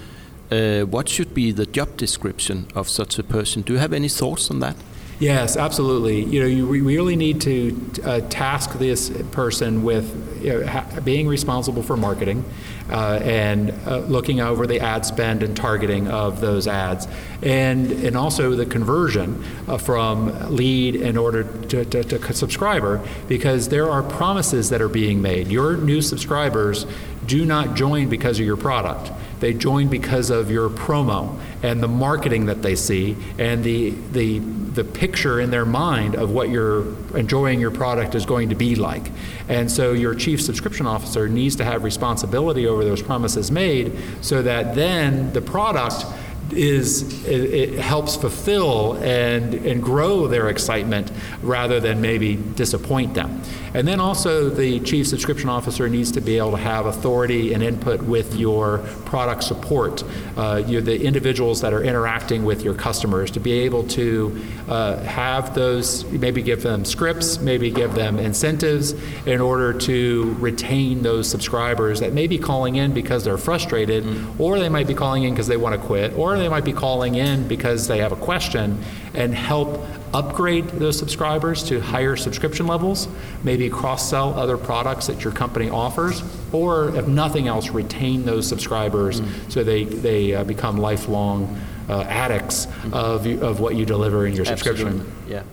[0.51, 3.61] uh, what should be the job description of such a person?
[3.61, 4.75] Do you have any thoughts on that?
[5.19, 6.23] Yes, absolutely.
[6.23, 11.27] You know, you really need to uh, task this person with you know, ha- being
[11.27, 12.45] responsible for marketing
[12.89, 17.05] uh, and uh, looking over the ad spend and targeting of those ads,
[17.43, 23.67] and and also the conversion uh, from lead in order to, to, to subscriber, because
[23.67, 25.49] there are promises that are being made.
[25.49, 26.85] Your new subscribers
[27.29, 31.87] do not join because of your product they join because of your promo and the
[31.87, 36.95] marketing that they see and the, the, the picture in their mind of what you're
[37.17, 39.11] enjoying your product is going to be like.
[39.47, 44.41] And so your chief subscription officer needs to have responsibility over those promises made so
[44.41, 46.05] that then the product
[46.53, 53.41] is it, it, helps fulfill and and grow their excitement rather than maybe disappoint them.
[53.73, 57.61] And then also the chief subscription officer needs to be able to have authority and
[57.61, 60.03] input with your product support,
[60.37, 64.97] uh, you the individuals that are interacting with your customers to be able to uh,
[65.03, 68.93] have those maybe give them scripts, maybe give them incentives
[69.25, 74.39] in order to retain those subscribers that may be calling in because they're frustrated, mm.
[74.39, 76.73] or they might be calling in because they want to quit, or they might be
[76.73, 78.77] calling in because they have a question
[79.13, 83.07] and help upgrade those subscribers to higher subscription levels,
[83.43, 88.47] maybe cross sell other products that your company offers, or if nothing else, retain those
[88.47, 89.51] subscribers mm.
[89.51, 91.59] so they, they uh, become lifelong
[91.89, 92.93] uh, addicts mm.
[92.93, 95.11] of, of what you deliver in your subscription.
[95.27, 95.43] Yeah.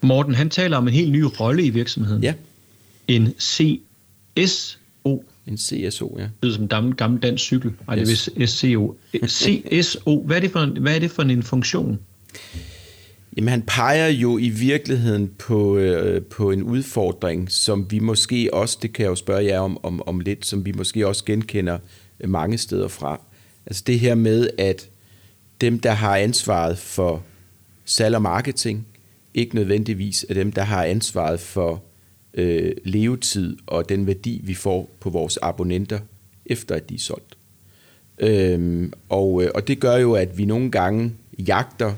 [0.00, 2.22] Morten, han taler om en helt ny rolle i virksomheden.
[2.22, 2.34] Ja.
[3.08, 4.78] En CSO.
[5.46, 6.22] En CSO, ja.
[6.22, 7.72] Det lyder som gammel, gammel dansk cykel.
[7.88, 8.30] Ej, yes.
[8.34, 8.96] det er SCO.
[9.26, 11.98] CSO, hvad er, det for, hvad er det for en funktion?
[13.36, 18.78] Jamen han peger jo i virkeligheden på, øh, på en udfordring, som vi måske også,
[18.82, 21.78] det kan jeg jo spørge jer om, om, om lidt, som vi måske også genkender
[22.24, 23.20] mange steder fra.
[23.66, 24.88] Altså det her med, at
[25.60, 27.22] dem, der har ansvaret for
[27.84, 28.86] salg og marketing,
[29.34, 31.82] ikke nødvendigvis er dem, der har ansvaret for
[32.34, 35.98] øh, levetid og den værdi, vi får på vores abonnenter,
[36.46, 37.38] efter at de er solgt.
[38.18, 41.94] Øhm, og, øh, og det gør jo, at vi nogle gange jagter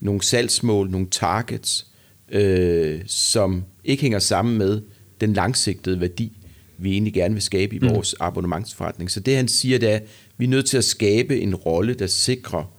[0.00, 1.86] nogle salgsmål, nogle targets,
[2.28, 4.82] øh, som ikke hænger sammen med
[5.20, 6.32] den langsigtede værdi,
[6.78, 7.88] vi egentlig gerne vil skabe i mm.
[7.88, 8.24] vores mm.
[8.26, 9.10] abonnementsforretning.
[9.10, 10.02] Så det han siger, det er, at
[10.38, 12.72] vi er nødt til at skabe en rolle, der sikrer,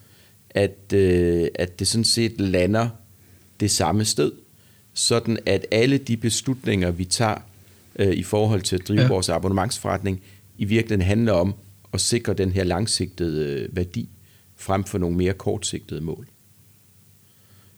[0.50, 2.90] at, øh, at det sådan set lander
[3.60, 4.32] det samme sted,
[4.98, 7.38] sådan at alle de beslutninger, vi tager
[7.96, 9.08] øh, i forhold til at drive ja.
[9.08, 10.22] vores abonnementsforretning,
[10.58, 11.56] i virkeligheden handler om
[11.94, 14.10] at sikre den her langsigtede øh, værdi,
[14.56, 16.28] frem for nogle mere kortsigtede mål.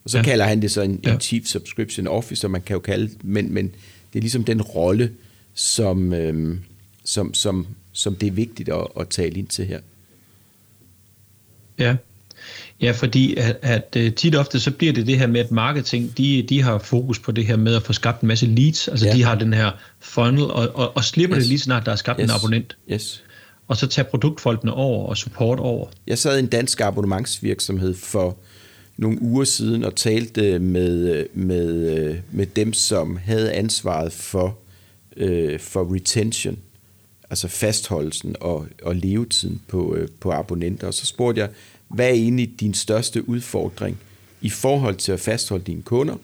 [0.04, 0.24] Og så ja.
[0.24, 1.14] kalder han det så en, ja.
[1.14, 3.66] en Chief Subscription Officer, man kan jo kalde men, men
[4.14, 5.12] det er ligesom den rolle,
[5.54, 6.60] som, øhm,
[7.04, 9.80] som, som, som det er vigtigt at, at tale ind til her.
[11.80, 11.96] Ja,
[12.82, 16.18] Ja, fordi at, at øh, tit ofte så bliver det det her med, at marketing,
[16.18, 18.88] de, de har fokus på det her med at få skabt en masse leads.
[18.88, 19.14] Altså ja.
[19.14, 21.44] de har den her funnel, og, og, og slipper yes.
[21.44, 22.30] det lige snart, der er skabt yes.
[22.30, 22.78] en abonnent.
[22.92, 23.24] Yes.
[23.68, 25.88] Og så tager produktfolkene over og support over.
[26.08, 28.38] Jeg sad i en dansk abonnementsvirksomhed for
[28.98, 34.58] nogle uger siden og talte med, med, med dem, som havde ansvaret for,
[35.18, 36.58] øh, for retention,
[37.30, 40.88] altså fastholdelsen og, og levetiden på, øh, på abonnenter.
[40.88, 41.50] Og så spurgte jeg,
[41.90, 43.98] hvad er egentlig din største udfordring
[44.42, 46.16] i forhold til at fastholde dine kunder?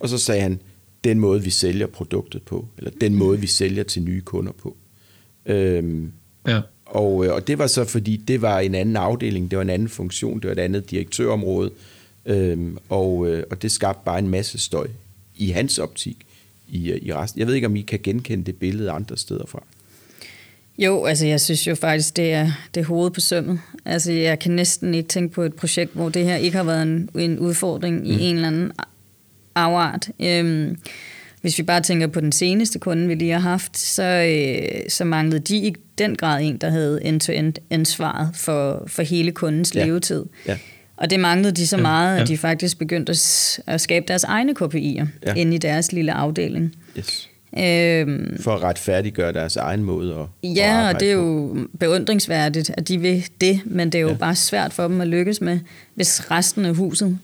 [0.00, 0.60] Og så sagde han,
[1.04, 4.76] den måde, vi sælger produktet på, eller den måde, vi sælger til nye kunder på.
[5.46, 6.12] Øhm,
[6.46, 6.60] ja.
[6.86, 9.70] og, øh, og det var så, fordi det var en anden afdeling, det var en
[9.70, 11.70] anden funktion, det var et andet direktørområde,
[12.26, 14.88] øhm, og, øh, og det skabte bare en masse støj
[15.36, 16.16] i hans optik
[16.68, 17.38] i, øh, i resten.
[17.38, 19.62] Jeg ved ikke, om I kan genkende det billede andre steder fra.
[20.78, 23.60] Jo, altså jeg synes jo faktisk, det er det hoved på sømmet.
[23.84, 26.82] Altså jeg kan næsten ikke tænke på et projekt, hvor det her ikke har været
[26.82, 28.04] en, en udfordring mm.
[28.04, 28.72] i en eller anden
[29.54, 30.08] afart.
[30.20, 30.76] Øhm,
[31.40, 35.04] hvis vi bare tænker på den seneste kunde, vi lige har haft, så, øh, så
[35.04, 39.84] manglede de i den grad en, der havde end-to-end ansvaret for, for hele kundens ja.
[39.84, 40.24] levetid.
[40.46, 40.58] Ja.
[40.96, 42.22] Og det manglede de så meget, ja.
[42.22, 45.34] at de faktisk begyndte at, at skabe deres egne KPI'er ja.
[45.36, 46.74] inde i deres lille afdeling.
[46.98, 47.30] Yes.
[47.58, 52.70] Øhm, for at retfærdiggøre deres egen måde at Ja, at og det er jo beundringsværdigt,
[52.70, 54.14] at de vil det, men det er jo ja.
[54.14, 55.60] bare svært for dem at lykkes med,
[55.94, 57.18] hvis resten af huset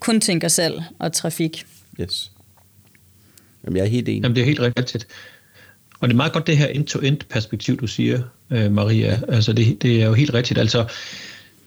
[0.00, 1.66] kun tænker salg og trafik.
[2.00, 2.32] Yes.
[3.64, 4.22] Jamen, jeg er helt enig.
[4.22, 5.06] Jamen, det er helt rigtigt.
[6.00, 9.20] Og det er meget godt det her end-to-end perspektiv, du siger, øh, Maria.
[9.28, 10.58] Altså, det, det er jo helt rigtigt.
[10.58, 10.86] Altså,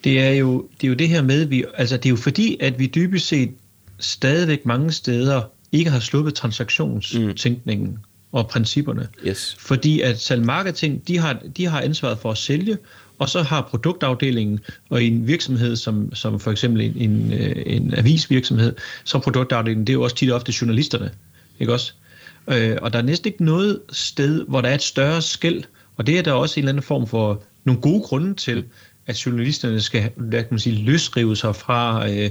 [0.03, 2.57] det er jo det, er jo det her med, vi, altså, det er jo fordi,
[2.59, 3.51] at vi dybest set
[3.99, 5.41] stadigvæk mange steder
[5.71, 7.97] ikke har sluppet transaktionstænkningen mm.
[8.35, 9.07] Og principperne.
[9.27, 9.55] Yes.
[9.59, 12.77] Fordi at salgmarketing, de har, de har ansvaret for at sælge,
[13.19, 14.59] og så har produktafdelingen,
[14.89, 19.87] og i en virksomhed som, som for eksempel en, en, øh, en avisvirksomhed, så produktafdelingen,
[19.87, 21.11] det er jo også tit ofte journalisterne,
[21.59, 21.93] ikke også?
[22.47, 25.63] Øh, og der er næsten ikke noget sted, hvor der er et større skæld,
[25.97, 28.63] og det er der også en eller anden form for nogle gode grunde til,
[29.07, 32.29] at journalisterne skal hvad kan man sige, løsrive sig fra øh,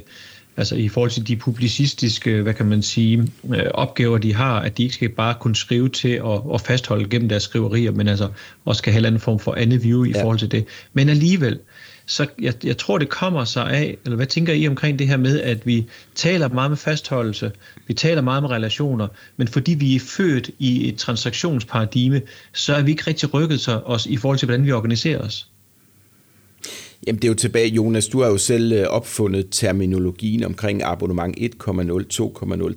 [0.57, 4.78] altså i forhold til de publicistiske, hvad kan man sige, øh, opgaver, de har, at
[4.78, 8.28] de ikke skal bare kunne skrive til og, og fastholde gennem deres skriverier, men altså
[8.64, 10.22] også skal have en anden form for andet view i ja.
[10.22, 10.64] forhold til det.
[10.92, 11.59] Men alligevel,
[12.07, 15.16] så jeg, jeg tror, det kommer sig af, eller hvad tænker I omkring det her
[15.16, 17.52] med, at vi taler meget med fastholdelse,
[17.86, 22.82] vi taler meget med relationer, men fordi vi er født i et transaktionsparadigme, så er
[22.82, 25.48] vi ikke rigtig rykket sig os i forhold til, hvordan vi organiserer os.
[27.07, 31.36] Jamen det er jo tilbage, Jonas, du har jo selv øh, opfundet terminologien omkring abonnement
[31.38, 31.42] 1,0,
[32.12, 32.74] 2,0,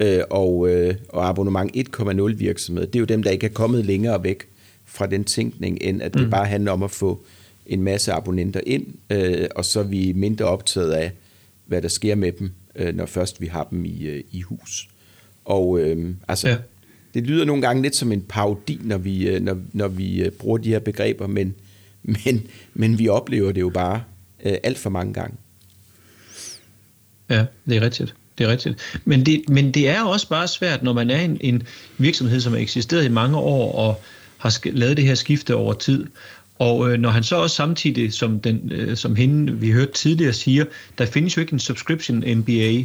[0.00, 0.24] 3,0.
[0.30, 4.24] og, øh, og abonnement 1,0 virksomhed, det er jo dem, der ikke er kommet længere
[4.24, 4.44] væk
[4.84, 6.30] fra den tænkning, end at det mm.
[6.30, 7.24] bare handler om at få
[7.66, 11.12] en masse abonnenter ind, øh, og så er vi mindre optaget af,
[11.66, 12.50] hvad der sker med dem,
[12.94, 14.88] når først vi har dem i, i hus.
[15.44, 16.56] Og øh, altså, ja.
[17.14, 20.68] det lyder nogle gange lidt som en parodi, når vi, når, når vi bruger de
[20.68, 21.54] her begreber, men
[22.24, 24.02] men, men vi oplever det jo bare
[24.44, 25.36] øh, alt for mange gange.
[27.30, 28.14] Ja, det er rigtigt.
[28.38, 29.00] Det er rigtigt.
[29.04, 31.62] Men det, men det er også bare svært, når man er en, en
[31.98, 34.02] virksomhed, som har eksisteret i mange år og
[34.38, 36.06] har lavet det her skifte over tid.
[36.58, 40.32] Og øh, når han så også samtidig, som, den, øh, som hende, vi hørte tidligere,
[40.32, 40.64] siger,
[40.98, 42.84] der findes jo ikke en subscription MBA.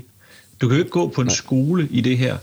[0.62, 1.36] Du kan jo ikke gå på en Nej.
[1.36, 2.38] skole i det her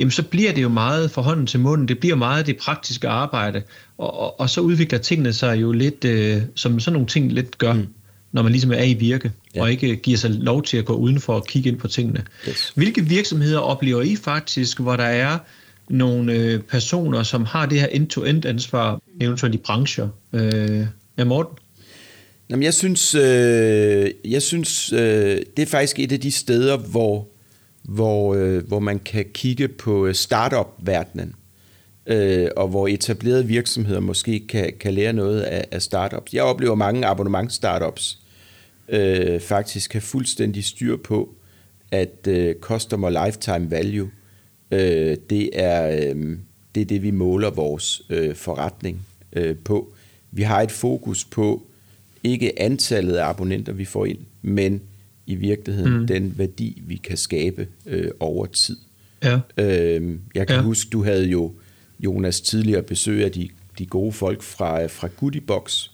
[0.00, 3.08] jamen så bliver det jo meget for hånden til munden, det bliver meget det praktiske
[3.08, 3.62] arbejde,
[4.00, 7.58] og, og, og så udvikler tingene sig jo lidt, øh, som sådan nogle ting lidt
[7.58, 7.86] gør, mm.
[8.32, 9.62] når man ligesom er i virke, ja.
[9.62, 12.24] og ikke giver sig lov til at gå udenfor og kigge ind på tingene.
[12.48, 12.72] Yes.
[12.74, 15.38] Hvilke virksomheder oplever I faktisk, hvor der er
[15.88, 20.08] nogle øh, personer, som har det her end-to-end ansvar, eventuelt i brancher.
[20.32, 20.86] Øh,
[21.18, 21.58] ja, Morten?
[22.50, 27.28] Jamen, jeg synes, øh, jeg synes øh, det er faktisk et af de steder, hvor,
[27.82, 31.34] hvor, øh, hvor man kan kigge på startup-verdenen,
[32.06, 36.34] øh, og hvor etablerede virksomheder måske kan, kan lære noget af, af startups.
[36.34, 38.18] Jeg oplever mange abonnement-startups
[38.88, 41.34] øh, faktisk have fuldstændig styr på,
[41.90, 44.10] at øh, customer lifetime value,
[44.70, 46.38] øh, det, er, øh,
[46.74, 49.92] det er det, vi måler vores øh, forretning øh, på.
[50.30, 51.66] Vi har et fokus på
[52.24, 54.80] ikke antallet af abonnenter, vi får ind, men
[55.26, 56.06] i virkeligheden mm.
[56.06, 58.76] den værdi, vi kan skabe øh, over tid.
[59.22, 59.40] Ja.
[59.56, 60.62] Øh, jeg kan ja.
[60.62, 61.52] huske, du havde jo
[62.04, 63.48] Jonas tidligere besøg af de,
[63.78, 65.90] de gode folk fra, fra Goodiebox,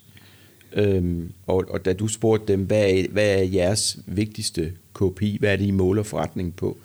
[0.72, 5.52] øhm, og, og da du spurgte dem, hvad er, hvad er jeres vigtigste KPI, hvad
[5.52, 6.78] er det, I måler forretningen på,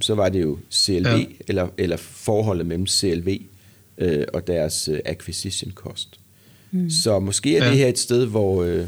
[0.00, 1.24] så var det jo CLV, ja.
[1.48, 3.40] eller, eller forholdet mellem CLV
[3.98, 6.20] øh, og deres øh, acquisition cost.
[6.70, 6.90] Mm.
[6.90, 7.70] Så måske er ja.
[7.70, 8.86] det her et sted, hvor, øh,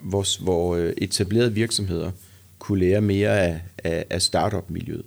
[0.00, 2.10] hvor, hvor øh, etablerede virksomheder
[2.58, 5.04] kunne lære mere af, af, af startup-miljøet.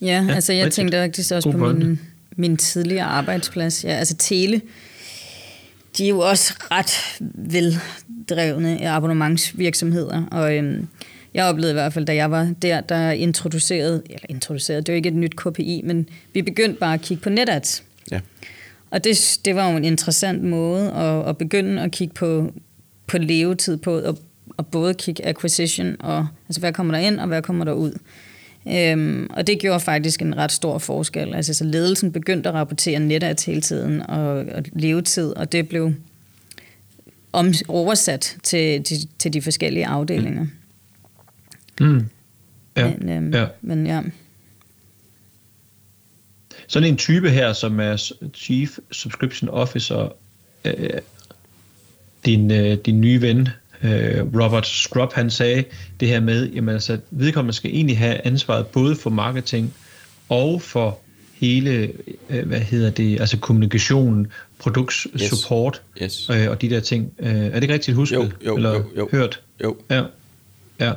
[0.00, 0.76] Ja, ja, altså jeg rigtig.
[0.76, 2.00] tænkte faktisk også God på min,
[2.36, 3.84] min tidligere arbejdsplads.
[3.84, 4.60] Ja, altså Tele,
[5.98, 10.88] de er jo også ret veldrevne abonnementsvirksomheder, og øhm,
[11.34, 14.92] jeg oplevede i hvert fald, da jeg var der, der introducerede, eller introducerede, det er
[14.92, 17.84] jo ikke et nyt KPI, men vi begyndte bare at kigge på NetAds.
[18.10, 18.20] Ja.
[18.90, 22.52] Og det, det var jo en interessant måde at, at begynde at kigge på,
[23.06, 24.18] på levetid på, og,
[24.56, 27.92] og både kigge acquisition, og altså hvad kommer der ind, og hvad kommer der ud.
[28.68, 31.34] Øhm, og det gjorde faktisk en ret stor forskel.
[31.34, 35.92] Altså, så ledelsen begyndte at rapportere NetAds hele tiden og, og levetid, og det blev
[37.32, 40.46] om, oversat til, til, til de forskellige afdelinger.
[41.80, 42.06] Mm.
[42.76, 42.92] Ja.
[42.98, 43.46] Men, øhm, ja.
[43.60, 44.02] men ja.
[46.66, 50.12] Sådan en type her, som er Chief Subscription Officer,
[50.64, 51.00] øh,
[52.24, 53.48] din, øh, din nye ven,
[53.84, 55.64] øh, Robert Scrub, han sagde
[56.00, 59.74] det her med, jamen altså, vedkommende skal egentlig have ansvaret både for marketing
[60.28, 60.98] og for
[61.34, 61.92] hele,
[62.30, 64.26] øh, hvad hedder det, altså kommunikationen,
[64.58, 66.28] produktsupport yes.
[66.30, 66.36] yes.
[66.40, 67.12] Øh, og de der ting.
[67.18, 68.16] Øh, er det ikke rigtigt husket?
[68.16, 69.08] Jo, jo, eller jo, jo.
[69.12, 69.40] hørt?
[69.62, 69.76] Jo.
[69.90, 70.02] Ja,
[70.80, 70.92] ja.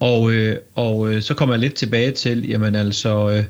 [0.00, 3.44] Og, øh, og øh, så kommer jeg lidt tilbage til, jamen altså, øh,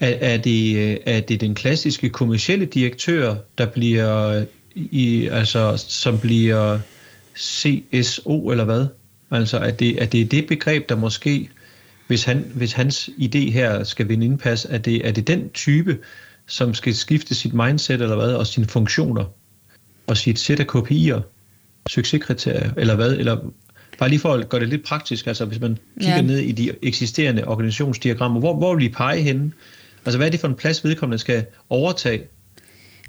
[0.00, 4.44] er, er, det, øh, er det den klassiske kommercielle direktør, der bliver
[4.74, 6.78] i, altså, som bliver
[7.38, 8.86] CSO eller hvad?
[9.30, 11.50] Altså, at det, at det er det begreb, der måske,
[12.06, 15.98] hvis, han, hvis hans idé her skal vinde indpas, er det, er det den type,
[16.46, 19.24] som skal skifte sit mindset eller hvad, og sine funktioner,
[20.06, 21.20] og sit sæt af KPI'er,
[21.88, 23.36] succeskriterier, eller hvad, eller
[23.98, 26.22] bare lige for at gøre det lidt praktisk, altså hvis man kigger ja.
[26.22, 29.52] ned i de eksisterende organisationsdiagrammer, hvor, hvor vil I pege henne?
[30.04, 32.22] Altså hvad er det for en plads, vedkommende skal overtage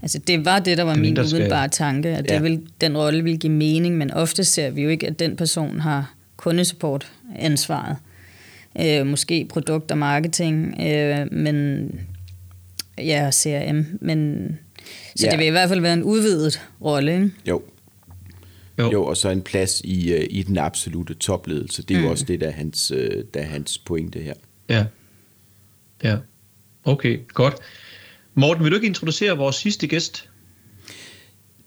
[0.01, 2.35] Altså det var det, der var min umiddelbare tanke, at ja.
[2.35, 5.35] det vil, den rolle vil give mening, men ofte ser vi jo ikke, at den
[5.35, 7.97] person har kundesupport ansvaret.
[8.81, 11.87] Øh, måske produkt og marketing, øh, men
[12.97, 14.49] ja, CRM, men
[15.15, 15.31] så ja.
[15.31, 17.31] det vil i hvert fald være en udvidet rolle, ikke?
[17.47, 17.61] Jo.
[18.79, 18.91] Jo.
[18.91, 21.83] jo, og så en plads i, uh, i den absolute topledelse.
[21.83, 22.05] Det er mm.
[22.05, 22.97] jo også det, der er, hans, uh,
[23.33, 24.33] der er hans pointe her.
[24.69, 24.85] Ja.
[26.03, 26.17] Ja.
[26.83, 27.55] Okay, godt.
[28.35, 30.29] Morten, vil du ikke introducere vores sidste gæst?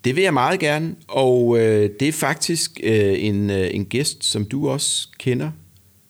[0.05, 4.25] Det vil jeg meget gerne, og øh, det er faktisk øh, en, øh, en gæst,
[4.25, 5.51] som du også kender,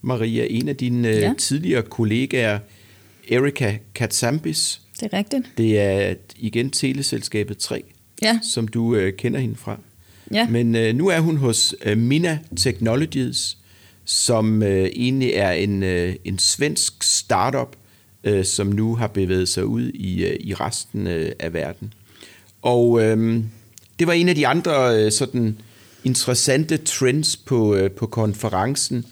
[0.02, 1.32] Maria, en af dine øh, ja.
[1.38, 2.58] tidligere kollegaer,
[3.30, 4.80] Erika Katsambis.
[5.00, 5.42] Det er rigtigt.
[5.58, 7.82] Det er igen teleselskabet 3,
[8.22, 8.38] ja.
[8.52, 9.78] som du øh, kender hende fra.
[10.32, 10.48] Ja.
[10.48, 13.58] Men øh, nu er hun hos øh, Mina Technologies,
[14.04, 17.76] som øh, egentlig er en, øh, en svensk startup,
[18.24, 21.92] øh, som nu har bevæget sig ud i, øh, i resten øh, af verden.
[22.62, 23.40] Og øh,
[23.98, 25.58] det var en af de andre øh, sådan
[26.04, 29.04] interessante trends på, øh, på konferencen,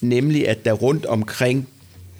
[0.00, 1.68] nemlig at der rundt omkring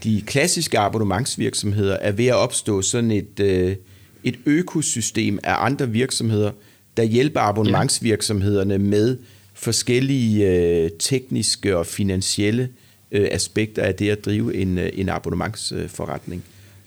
[0.04, 3.76] de klassiske abonnementsvirksomheder er ved at opstå sådan et, øh,
[4.24, 6.50] et økosystem af andre virksomheder,
[6.96, 9.18] der hjælper abonnementsvirksomhederne med
[9.54, 15.08] forskellige øh, tekniske og finansielle øh, øh, aspekter af det at drive en, øh, en
[15.08, 16.44] abonnementsforretning.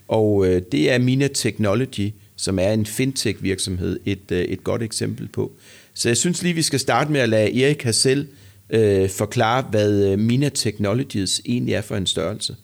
[0.08, 5.28] Og øh, det er Mina Technology, som er en fintech-virksomhed, et, øh, et godt eksempel
[5.28, 5.52] på.
[5.94, 8.26] Så jeg synes lige, vi skal starte med at lade Erik Hassel
[8.70, 12.56] øh, forklare, hvad øh, Mina Technologies egentlig er for en størrelse.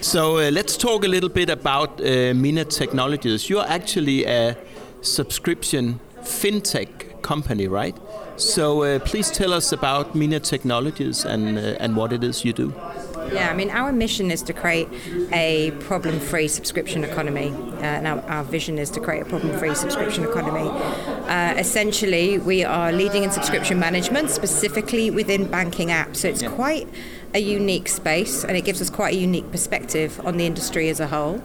[0.00, 3.50] So uh, let's talk a little bit about uh, Mina Technologies.
[3.50, 4.54] You're actually a
[5.02, 6.88] subscription fintech
[7.22, 7.94] company, right?
[8.36, 12.52] So uh, please tell us about Mina Technologies and, uh, and what it is you
[12.52, 12.74] do.
[13.32, 14.88] Yeah, I mean, our mission is to create
[15.32, 17.50] a problem free subscription economy.
[17.50, 20.68] Uh, and our, our, vision is to create a problem free subscription economy.
[21.28, 26.16] Uh, essentially, we are leading in subscription management, specifically within banking apps.
[26.16, 26.50] So it's yeah.
[26.50, 26.88] quite
[27.34, 31.00] a unique space and it gives us quite a unique perspective on the industry as
[31.00, 31.42] a whole.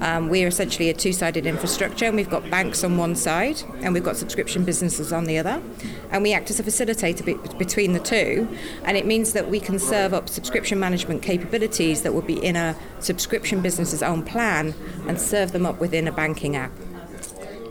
[0.00, 3.94] Um, we're essentially a two sided infrastructure, and we've got banks on one side, and
[3.94, 5.62] we've got subscription businesses on the other.
[6.10, 8.48] And we act as a facilitator be- between the two,
[8.84, 12.56] and it means that we can serve up subscription management capabilities that would be in
[12.56, 14.74] a subscription business's own plan
[15.08, 16.72] and serve them up within a banking app.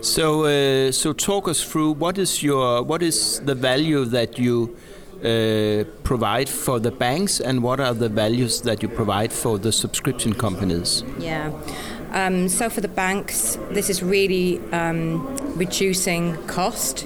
[0.00, 4.76] So, uh, so talk us through what is your what is the value that you
[5.24, 9.72] uh, provide for the banks, and what are the values that you provide for the
[9.72, 11.02] subscription companies?
[11.18, 11.50] Yeah.
[12.14, 17.04] Um, so for the banks, this is really um, reducing cost.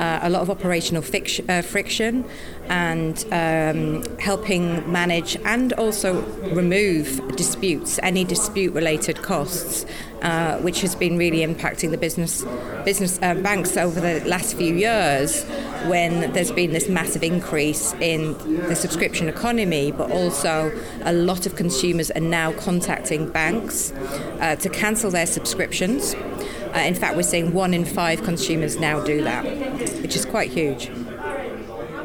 [0.00, 2.24] Uh, a lot of operational fiction, uh, friction
[2.68, 9.86] and um, helping manage and also remove disputes, any dispute related costs,
[10.22, 12.44] uh, which has been really impacting the business
[12.84, 15.44] business uh, banks over the last few years
[15.86, 18.32] when there's been this massive increase in
[18.68, 23.92] the subscription economy, but also a lot of consumers are now contacting banks
[24.40, 26.14] uh, to cancel their subscriptions.
[26.74, 29.44] Uh, in fact, we're seeing one in five consumers now do that,
[30.02, 30.90] which is quite huge.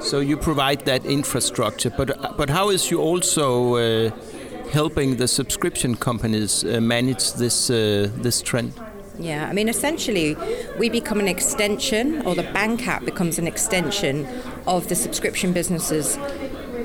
[0.03, 4.11] So you provide that infrastructure, but but how is you also uh,
[4.71, 8.73] helping the subscription companies uh, manage this uh, this trend?
[9.19, 10.35] Yeah, I mean, essentially,
[10.77, 14.27] we become an extension, or the bank app becomes an extension
[14.65, 16.17] of the subscription businesses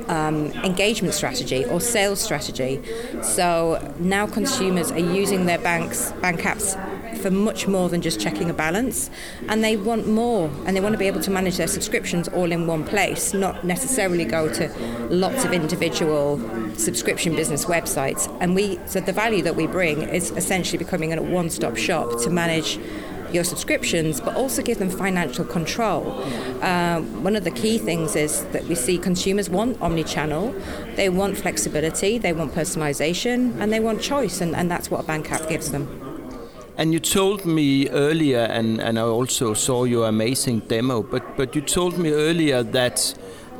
[0.08, 2.80] um, engagement strategy or sales strategy.
[3.22, 6.76] So now consumers are using their banks bank apps
[7.16, 9.10] for much more than just checking a balance,
[9.48, 12.52] and they want more, and they want to be able to manage their subscriptions all
[12.52, 14.68] in one place, not necessarily go to
[15.10, 16.40] lots of individual
[16.76, 18.28] subscription business websites.
[18.40, 22.30] And we, so the value that we bring is essentially becoming a one-stop shop to
[22.30, 22.78] manage
[23.32, 26.18] your subscriptions, but also give them financial control.
[26.62, 30.54] Uh, one of the key things is that we see consumers want omni-channel,
[30.96, 35.02] they want flexibility, they want personalization, and they want choice, and, and that's what a
[35.02, 36.07] bank app gives them.
[36.78, 41.56] And you told me earlier, and, and I also saw your amazing demo, but, but
[41.56, 43.14] you told me earlier that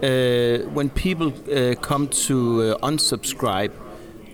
[0.04, 3.72] uh, when people uh, come to uh, unsubscribe,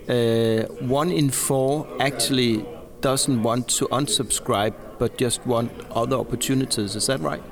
[0.06, 2.66] uh, one in four actually
[3.00, 6.94] doesn't want to unsubscribe but just want other opportunities.
[6.94, 7.42] Is that right?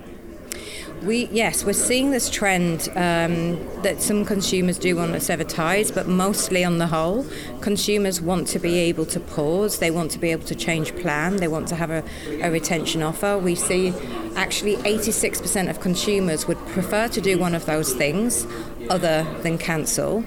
[1.04, 5.90] We yes, we're seeing this trend um, that some consumers do want to sever ties,
[5.90, 7.26] but mostly on the whole,
[7.60, 9.80] consumers want to be able to pause.
[9.80, 11.36] They want to be able to change plan.
[11.36, 12.04] They want to have a,
[12.40, 13.36] a retention offer.
[13.36, 13.92] We see
[14.36, 18.46] actually 86% of consumers would prefer to do one of those things
[18.90, 20.24] other than cancel.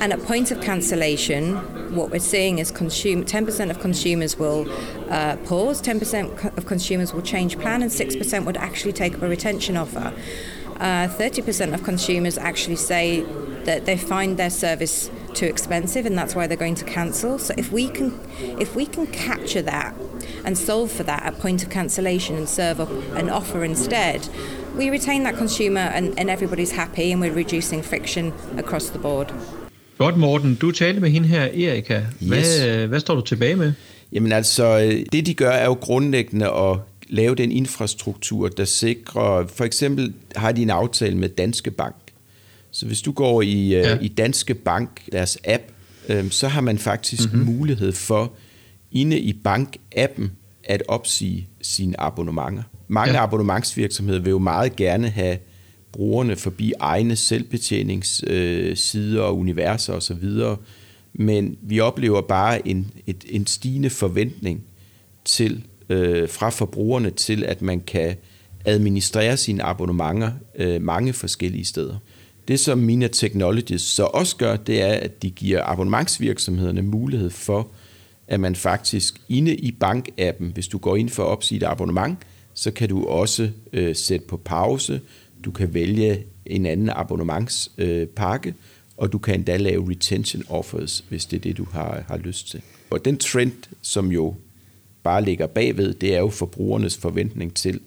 [0.00, 1.56] And at point of cancellation,
[1.94, 4.70] what we're seeing is consume 10% of consumers will
[5.10, 9.28] uh, pause, 10% of consumers will change plan, and 6% would actually take up a
[9.28, 10.12] retention offer.
[10.76, 13.22] Uh, 30% of consumers actually say
[13.64, 17.38] that they find their service too expensive and that's why they're going to cancel.
[17.38, 18.18] So if we can
[18.58, 19.94] if we can capture that
[20.44, 24.28] and solve for that at point of cancellation and serve up an offer instead,
[24.78, 29.34] we retain that consumer and, and everybody's happy and we're reducing friction across the board.
[29.98, 30.54] Godt, Morten.
[30.54, 32.02] Du talte med hende her, Erika.
[32.20, 32.88] Hvad, yes.
[32.88, 33.72] hvad står du tilbage med?
[34.12, 34.78] Jamen altså,
[35.12, 40.52] det de gør er jo grundlæggende at lave den infrastruktur, der sikrer, for eksempel har
[40.52, 41.94] de en aftale med Danske Bank.
[42.70, 43.98] Så hvis du går i, øh, ja.
[43.98, 45.62] i Danske Bank, deres app,
[46.08, 47.54] øh, så har man faktisk mm-hmm.
[47.54, 48.32] mulighed for,
[48.92, 50.28] inde i bank-appen,
[50.64, 52.62] at opsige sine abonnementer.
[52.88, 53.22] Mange ja.
[53.22, 55.38] abonnementsvirksomheder vil jo meget gerne have
[55.92, 60.28] brugerne forbi egne selvbetjeningssider og universer osv.,
[61.12, 64.62] men vi oplever bare en, et, en stigende forventning
[65.24, 68.16] til øh, fra forbrugerne til, at man kan
[68.64, 71.96] administrere sine abonnementer øh, mange forskellige steder.
[72.48, 77.68] Det, som Mina Technologies så også gør, det er, at de giver abonnementsvirksomhederne mulighed for,
[78.28, 82.18] at man faktisk inde i bankappen, hvis du går ind for at opsige et abonnement,
[82.58, 85.00] så kan du også øh, sætte på pause,
[85.44, 88.54] du kan vælge en anden abonnementspakke, øh,
[88.96, 92.50] og du kan endda lave retention offers, hvis det er det, du har, har lyst
[92.50, 92.62] til.
[92.90, 93.52] Og den trend,
[93.82, 94.34] som jo
[95.02, 97.80] bare ligger bagved, det er jo forbrugernes forventning til,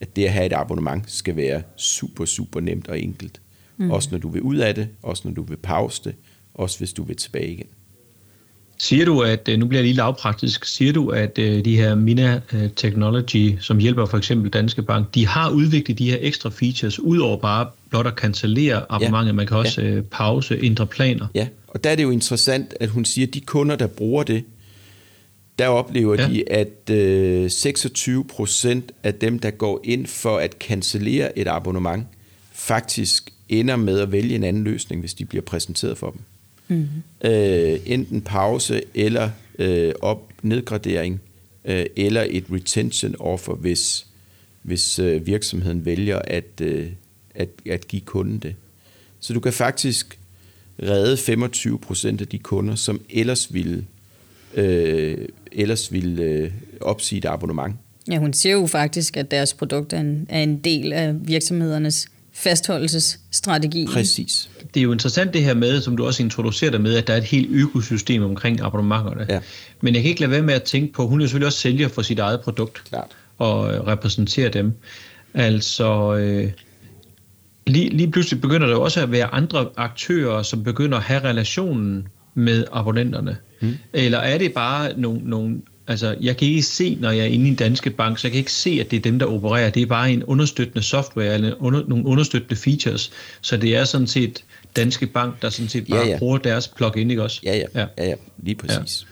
[0.00, 3.40] at det at have et abonnement skal være super, super nemt og enkelt.
[3.76, 3.90] Mm.
[3.90, 6.14] Også når du vil ud af det, også når du vil pause det,
[6.54, 7.66] også hvis du vil tilbage igen.
[8.80, 11.94] Siger du, at, øh, nu bliver jeg lige lavpraktisk, siger du, at øh, de her
[11.94, 16.50] Mina øh, Technology, som hjælper for eksempel Danske Bank, de har udviklet de her ekstra
[16.50, 19.32] features, udover bare blot at cancellere abonnementet, ja.
[19.32, 20.00] man kan også ja.
[20.10, 21.26] pause, ændre planer?
[21.34, 24.22] Ja, Og der er det jo interessant, at hun siger, at de kunder, der bruger
[24.22, 24.44] det,
[25.58, 26.28] der oplever ja.
[26.28, 32.06] de, at øh, 26 procent af dem, der går ind for at cancellere et abonnement,
[32.52, 36.20] faktisk ender med at vælge en anden løsning, hvis de bliver præsenteret for dem.
[36.68, 37.30] Mm-hmm.
[37.30, 41.20] Øh, enten pause eller øh, op nedgradering
[41.64, 44.06] øh, eller et retention offer, hvis,
[44.62, 46.86] hvis øh, virksomheden vælger at, øh,
[47.34, 48.54] at, at give kunden det.
[49.20, 50.18] Så du kan faktisk
[50.82, 53.84] redde 25 procent af de kunder, som ellers ville,
[54.54, 55.18] øh,
[55.52, 56.50] ellers ville øh,
[56.80, 57.76] opsige et abonnement.
[58.10, 62.08] Ja, hun siger jo faktisk, at deres produkt er en, er en del af virksomhedernes
[62.38, 63.86] fastholdelsesstrategi.
[63.92, 64.50] Præcis.
[64.74, 67.12] Det er jo interessant det her med, som du også introducerer dig med, at der
[67.12, 69.26] er et helt økosystem omkring abonnementerne.
[69.28, 69.40] Ja.
[69.80, 71.88] Men jeg kan ikke lade være med at tænke på, hun er selvfølgelig også sælger
[71.88, 72.84] for sit eget produkt.
[72.88, 73.06] Klart.
[73.38, 74.72] Og øh, repræsenterer dem.
[75.34, 76.50] Altså, øh,
[77.66, 82.08] lige, lige pludselig begynder der også at være andre aktører, som begynder at have relationen
[82.34, 83.36] med abonnenterne.
[83.60, 83.76] Mm.
[83.92, 87.46] Eller er det bare nogle, nogle Altså, jeg kan ikke se, når jeg er inde
[87.46, 89.70] i en danske bank, så jeg kan ikke se, at det er dem, der opererer.
[89.70, 93.10] Det er bare en understøttende software, eller under, nogle understøttende features.
[93.40, 94.44] Så det er sådan set
[94.76, 96.18] Danske Bank, der sådan set bare ja, ja.
[96.18, 97.40] bruger deres plug-in, ikke også?
[97.44, 97.64] Ja, ja.
[97.74, 97.86] ja.
[97.98, 98.14] ja, ja.
[98.42, 99.06] Lige præcis.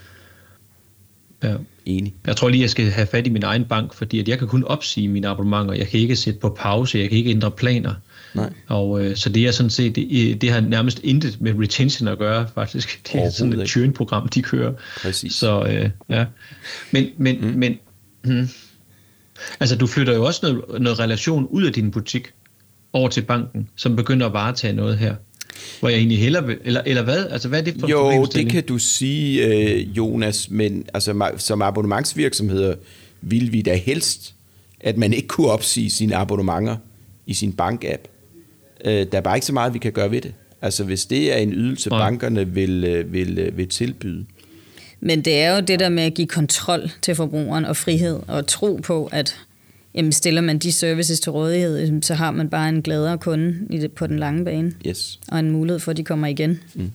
[1.43, 1.49] Ja.
[1.49, 1.55] ja.
[1.85, 2.13] Enig.
[2.27, 4.47] Jeg tror lige, jeg skal have fat i min egen bank, fordi at jeg kan
[4.47, 5.73] kun opsige mine abonnementer.
[5.73, 7.93] Jeg kan ikke sætte på pause, jeg kan ikke ændre planer.
[8.33, 8.49] Nej.
[8.67, 12.17] Og øh, så det er sådan set, det, det har nærmest intet med retention at
[12.17, 13.01] gøre, faktisk.
[13.13, 14.73] Det er sådan et churn-program, de kører.
[15.01, 15.33] Præcis.
[15.33, 16.25] Så øh, ja.
[16.91, 17.47] Men, men, mm.
[17.47, 17.77] men
[18.23, 18.49] hmm.
[19.59, 22.31] altså du flytter jo også noget, noget relation ud af din butik
[22.93, 25.15] over til banken, som begynder at varetage noget her.
[25.79, 27.25] Hvor jeg egentlig heller vil, eller, eller hvad?
[27.25, 31.61] Altså hvad er det for Jo, det kan du sige, øh, Jonas, men altså, som
[31.61, 32.75] abonnementsvirksomheder
[33.21, 34.33] vil vi da helst,
[34.79, 36.77] at man ikke kunne opsige sine abonnementer
[37.25, 38.07] i sin bank-app.
[38.85, 40.33] Øh, der er bare ikke så meget, vi kan gøre ved det.
[40.61, 41.99] Altså hvis det er en ydelse, Nej.
[41.99, 44.25] bankerne vil, øh, vil, øh, vil tilbyde.
[44.99, 48.47] Men det er jo det der med at give kontrol til forbrugeren og frihed og
[48.47, 49.35] tro på, at
[49.95, 54.07] jamen, stiller man de services til rådighed, så har man bare en gladere kunde på
[54.07, 54.71] den lange bane.
[54.87, 55.19] Yes.
[55.27, 56.59] Og en mulighed for, at de kommer igen.
[56.75, 56.91] Mm.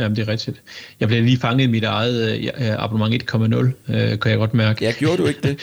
[0.00, 0.62] Jamen, det er rigtigt.
[1.00, 4.84] Jeg blev lige fanget i mit eget uh, abonnement 1.0, uh, kan jeg godt mærke.
[4.84, 5.60] Ja, gjorde du ikke det?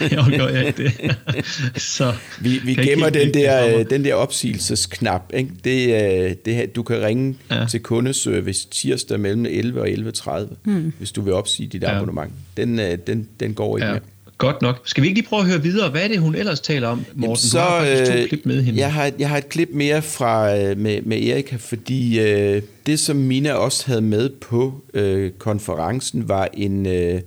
[0.00, 1.16] jeg gjorde jeg ikke det.
[1.82, 5.32] Så, vi vi gemmer ikke, den, der, uh, den der opsigelsesknap.
[5.34, 5.50] Ikke?
[5.64, 7.66] Det, det, du kan ringe ja.
[7.66, 10.92] til kundeservice tirsdag mellem 11 og 11.30, hmm.
[10.98, 11.96] hvis du vil opsige dit ja.
[11.96, 12.32] abonnement.
[12.56, 13.92] Den, den, den går ikke ja.
[13.92, 14.02] mere.
[14.42, 14.82] Godt nok.
[14.84, 15.90] Skal vi ikke lige prøve at høre videre?
[15.90, 17.22] Hvad er det, hun ellers taler om, Morten?
[17.22, 18.80] Jamen, så, du har faktisk to klip med hende.
[18.80, 23.16] Jeg har, jeg har et klip mere fra med, med Erika, fordi øh, det, som
[23.16, 27.20] Mina også havde med på øh, konferencen, var en, øh,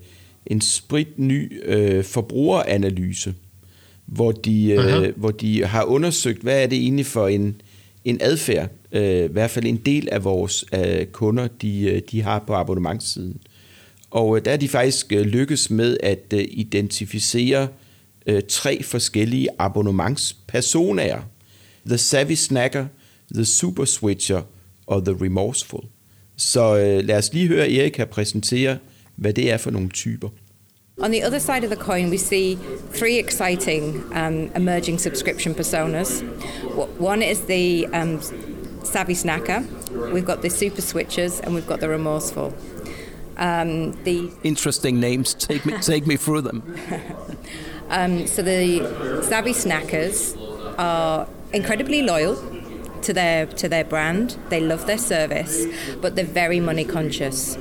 [0.46, 3.34] en sprit ny øh, forbrugeranalyse,
[4.06, 7.62] hvor de, øh, hvor de har undersøgt, hvad er det egentlig for en,
[8.06, 12.22] en adfærd, øh, i hvert fald en del af vores øh, kunder, de, øh, de
[12.22, 13.38] har på abonnementssiden.
[14.16, 17.68] Og øh, der er de faktisk øh, lykkes med at øh, identificere
[18.26, 21.22] øh, tre forskellige abonnementspersonaer.
[21.88, 22.86] The Savvy Snacker,
[23.34, 24.42] The Super Switcher
[24.88, 25.84] og The Remorseful.
[26.38, 28.78] Så øh, lad os lige høre Erika præsentere,
[29.16, 30.30] hvad det er for nogle typer.
[30.98, 32.58] On the other side of the coin, we see
[32.94, 36.24] three exciting um, emerging subscription personas.
[37.00, 38.22] One is the um,
[38.84, 39.62] savvy snacker,
[40.14, 42.54] we've got the super switchers, and we've got the remorseful.
[43.38, 45.34] Um, the interesting names.
[45.34, 46.78] Take me, take me through them.
[47.90, 50.38] um, so the savvy snackers
[50.78, 52.36] are incredibly loyal
[53.02, 54.38] to their to their brand.
[54.50, 55.66] They love their service,
[56.02, 57.56] but they're very money conscious.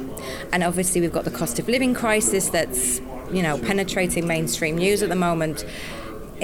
[0.52, 3.00] And obviously, we've got the cost of living crisis that's
[3.32, 5.64] you know penetrating mainstream news at the moment.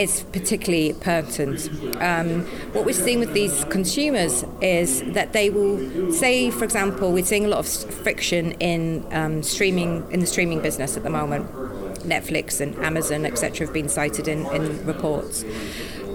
[0.01, 1.68] It's particularly pertinent.
[2.01, 7.22] Um, what we're seeing with these consumers is that they will say, for example, we're
[7.22, 11.53] seeing a lot of friction in um, streaming in the streaming business at the moment.
[12.01, 15.44] Netflix and Amazon, etc., have been cited in, in reports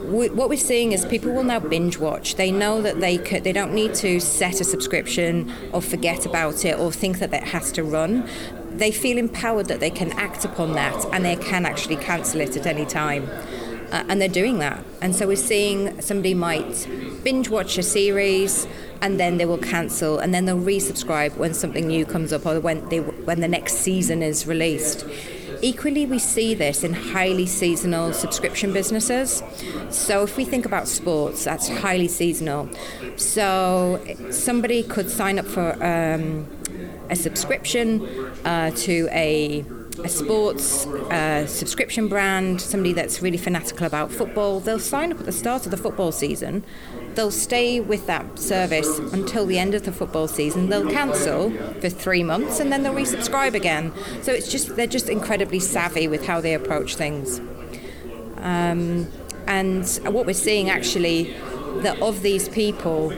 [0.05, 2.35] what we're seeing is people will now binge watch.
[2.35, 6.63] They know that they could, they don't need to set a subscription or forget about
[6.63, 8.29] it or think that it has to run.
[8.69, 12.55] They feel empowered that they can act upon that and they can actually cancel it
[12.55, 13.29] at any time.
[13.91, 14.83] Uh, and they're doing that.
[15.01, 16.87] And so we're seeing somebody might
[17.23, 18.67] binge watch a series
[19.01, 22.59] and then they will cancel and then they'll resubscribe when something new comes up or
[22.59, 25.05] when they when the next season is released.
[25.61, 29.41] Equally, we see this in highly seasonal subscription businesses.
[29.89, 32.69] So, if we think about sports, that's highly seasonal.
[33.15, 36.45] So, somebody could sign up for um,
[37.09, 38.05] a subscription
[38.43, 39.65] uh, to a
[40.03, 45.25] a sports uh, subscription brand, somebody that's really fanatical about football, they'll sign up at
[45.25, 46.63] the start of the football season
[47.15, 50.69] they'll stay with that service until the end of the football season.
[50.69, 53.93] They'll cancel for three months and then they'll resubscribe again.
[54.21, 57.39] So it's just they're just incredibly savvy with how they approach things.
[58.37, 59.11] Um,
[59.47, 61.35] and what we're seeing actually
[61.81, 63.11] that of these people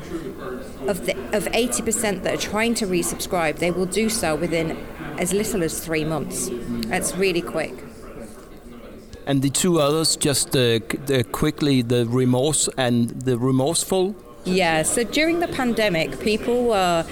[0.88, 4.78] of the of 80% that are trying to resubscribe they will do so within
[5.18, 6.50] as little as 3 months.
[6.88, 7.74] That's really quick.
[9.26, 14.16] And the two others just uh, the quickly the remorse and the remorseful?
[14.46, 17.06] Yeah so during the pandemic people were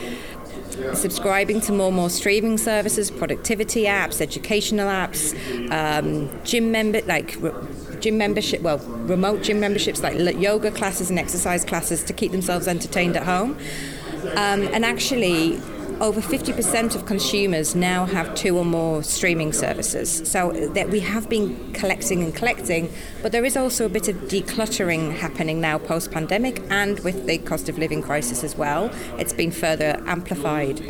[0.94, 5.34] subscribing to more and more streaming services, productivity apps, educational apps,
[5.72, 7.38] um, gym member like
[8.00, 8.78] gym membership, well,
[9.08, 13.58] remote gym memberships like yoga classes and exercise classes to keep themselves entertained at home.
[14.32, 15.62] Um, and actually,
[16.02, 20.30] over 50% of consumers now have two or more streaming services.
[20.30, 22.92] So uh, that we have been collecting and collecting,
[23.22, 27.38] but there is also a bit of decluttering happening now post pandemic and with the
[27.38, 28.92] cost of living crisis as well.
[29.18, 30.82] It's been further amplified.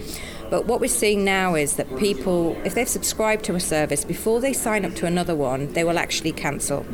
[0.50, 4.39] But what we're seeing now is that people, if they've subscribed to a service, before
[4.39, 6.86] they sign up to another one, they will actually cancel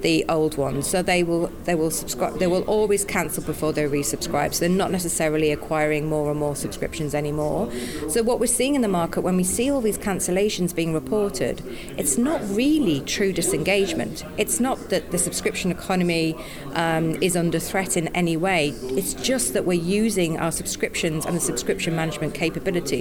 [0.00, 0.82] the old one.
[0.82, 2.38] So they will they will subscribe.
[2.38, 4.54] They will always cancel before they resubscribe.
[4.54, 7.70] So they're not necessarily acquiring more and more subscriptions anymore.
[8.08, 11.62] So what we're seeing in the market when we see all these cancellations being reported,
[11.96, 14.24] it's not really true disengagement.
[14.36, 16.36] It's not that the subscription economy
[16.74, 18.74] um, is under threat in any way.
[18.82, 22.91] It's just that we're using our subscriptions and the subscription management capability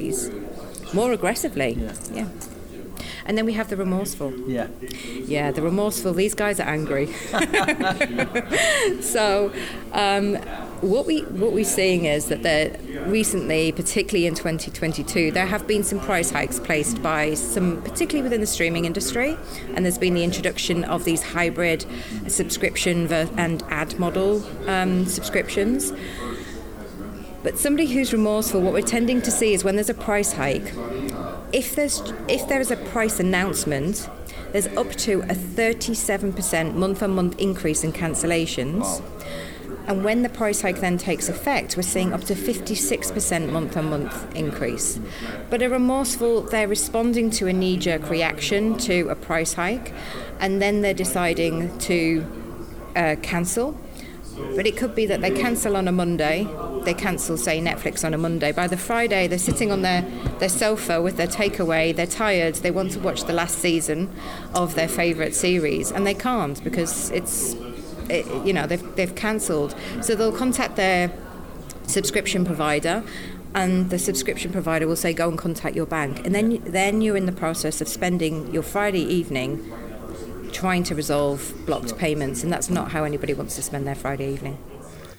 [0.94, 1.74] more aggressively.
[1.74, 1.94] Yeah.
[2.12, 2.28] yeah.
[3.26, 4.34] And then we have the remorseful.
[4.50, 4.68] Yeah.
[5.26, 6.14] Yeah, the remorseful.
[6.14, 7.08] These guys are angry.
[9.02, 9.54] so,
[9.94, 10.36] um,
[10.82, 15.84] what we what we're seeing is that there recently, particularly in 2022, there have been
[15.84, 19.38] some price hikes placed by some, particularly within the streaming industry,
[19.76, 21.86] and there's been the introduction of these hybrid
[22.28, 25.94] subscription and ad model um, subscriptions.
[27.44, 30.74] But somebody who's remorseful, what we're tending to see is when there's a price hike,
[31.52, 34.10] if there's if there is a price announcement,
[34.52, 39.02] there's up to a 37% month-on-month increase in cancellations.
[39.88, 43.90] And when the price hike then takes effect, we're seeing up to 56% month on
[43.90, 45.00] month increase.
[45.50, 49.92] But a remorseful, they're responding to a knee jerk reaction to a price hike,
[50.40, 52.26] and then they're deciding to
[52.96, 53.78] uh, cancel.
[54.56, 56.48] But it could be that they cancel on a Monday,
[56.84, 58.52] they cancel, say, Netflix on a Monday.
[58.52, 60.02] By the Friday, they're sitting on their,
[60.40, 64.12] their sofa with their takeaway, they're tired, they want to watch the last season
[64.54, 67.54] of their favourite series, and they can't because it's,
[68.10, 69.76] it, you know, they've, they've cancelled.
[70.02, 71.12] So they'll contact their
[71.88, 73.04] subscription provider
[73.54, 77.18] and the subscription provider will say go and contact your bank and then then you're
[77.18, 79.70] in the process of spending your Friday evening
[80.54, 84.32] trying to resolve blocked payments and that's not how anybody wants to spend their Friday
[84.32, 84.58] evening.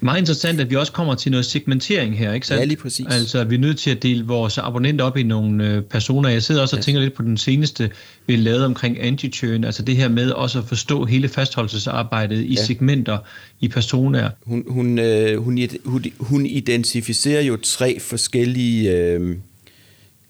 [0.04, 2.60] Meget interessant, at vi også kommer til noget segmentering her, ikke sandt?
[2.60, 3.06] Ja, lige præcis.
[3.10, 6.28] Altså, vi er nødt til at dele vores abonnenter op i nogle øh, personer.
[6.28, 7.90] Jeg sidder også og tænker lidt på den seneste,
[8.26, 12.64] vi lavede omkring anti-churn, altså det her med også at forstå hele fastholdelsesarbejdet i ja.
[12.64, 13.18] segmenter,
[13.60, 14.30] i personer.
[14.46, 19.36] Hun, hun, øh, hun, hun, hun identificerer jo tre forskellige øh,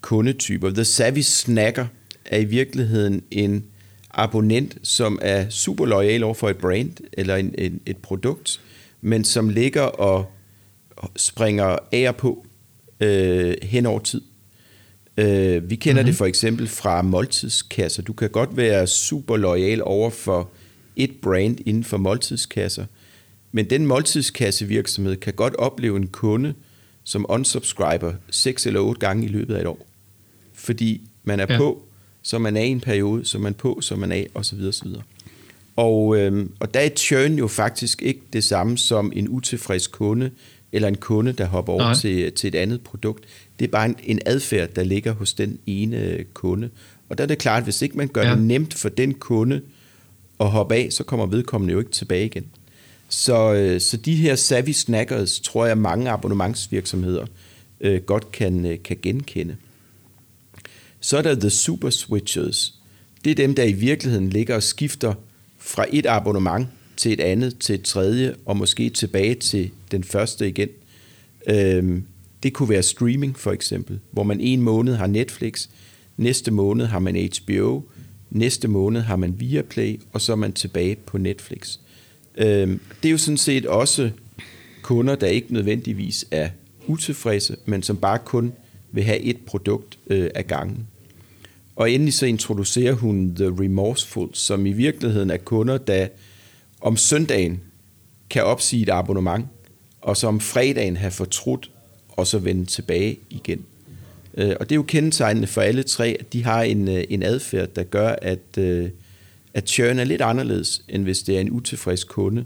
[0.01, 0.69] kundetyper.
[0.69, 1.85] The Savvy Snacker
[2.25, 3.63] er i virkeligheden en
[4.13, 8.59] abonnent, som er super lojal over for et brand eller en, en, et produkt,
[9.03, 10.31] men som ligger og
[11.15, 12.45] springer og på
[12.99, 14.21] øh, hen over tid.
[15.17, 16.05] Øh, vi kender mm-hmm.
[16.05, 18.03] det for eksempel fra måltidskasser.
[18.03, 20.49] Du kan godt være super lojal over for
[20.95, 22.85] et brand inden for måltidskasser,
[23.51, 26.53] men den måltidskassevirksomhed kan godt opleve en kunde,
[27.03, 29.87] som unsubscriber 6 eller 8 gange i løbet af et år.
[30.53, 31.57] Fordi man er ja.
[31.57, 31.83] på,
[32.21, 34.61] så man er i en periode, så man er på, så man er af, osv.
[34.67, 34.87] osv.
[35.75, 40.31] Og, øh, og der er churn jo faktisk ikke det samme som en utilfreds kunde,
[40.71, 43.25] eller en kunde, der hopper over til, til et andet produkt.
[43.59, 46.69] Det er bare en, en adfærd, der ligger hos den ene kunde.
[47.09, 48.35] Og der er det klart, at hvis ikke man gør ja.
[48.35, 49.61] det nemt for den kunde
[50.39, 52.45] at hoppe af, så kommer vedkommende jo ikke tilbage igen.
[53.09, 57.25] Så, øh, så de her savvy snackers, tror jeg, mange abonnementsvirksomheder
[57.81, 59.55] øh, godt kan, øh, kan genkende.
[60.99, 62.73] Så er der the super switchers.
[63.23, 65.13] Det er dem, der i virkeligheden ligger og skifter
[65.63, 70.47] fra et abonnement til et andet, til et tredje, og måske tilbage til den første
[70.47, 70.69] igen.
[71.47, 72.05] Øhm,
[72.43, 75.67] det kunne være streaming for eksempel, hvor man en måned har Netflix,
[76.17, 77.81] næste måned har man HBO,
[78.29, 81.77] næste måned har man Viaplay, og så er man tilbage på Netflix.
[82.37, 84.11] Øhm, det er jo sådan set også
[84.81, 86.49] kunder, der ikke nødvendigvis er
[86.87, 88.53] utilfredse, men som bare kun
[88.91, 90.87] vil have et produkt øh, af gangen.
[91.75, 96.07] Og endelig så introducerer hun The Remorseful, som i virkeligheden er kunder, der
[96.81, 97.61] om søndagen
[98.29, 99.45] kan opsige et abonnement,
[100.01, 101.71] og så om fredagen have fortrudt,
[102.09, 103.65] og så vende tilbage igen.
[104.37, 107.23] Øh, og det er jo kendetegnende for alle tre, at de har en, øh, en
[107.23, 108.89] adfærd, der gør, at, øh,
[109.53, 112.45] at churn er lidt anderledes, end hvis det er en utilfreds kunde,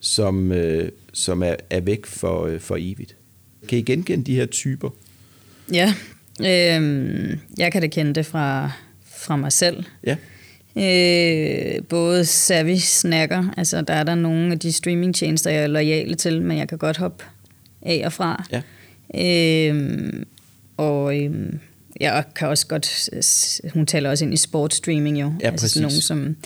[0.00, 0.52] som,
[1.12, 3.16] som er, er væk for, for evigt.
[3.68, 4.90] Kan I genkende de her typer?
[5.72, 5.94] Ja,
[6.40, 8.70] øh, jeg kan da kende det fra,
[9.16, 9.84] fra mig selv.
[10.06, 10.16] Ja.
[10.76, 16.14] Øh, både savvy snacker, altså der er der nogle af de streamingtjenester, jeg er lojale
[16.14, 17.24] til, men jeg kan godt hoppe
[17.82, 18.44] af og fra.
[18.52, 18.62] Ja.
[19.70, 20.12] Øh,
[20.76, 21.52] og øh,
[22.00, 23.10] jeg kan også godt,
[23.74, 25.32] hun taler også ind i sportstreaming jo.
[25.42, 26.36] Ja, altså sådan nogle som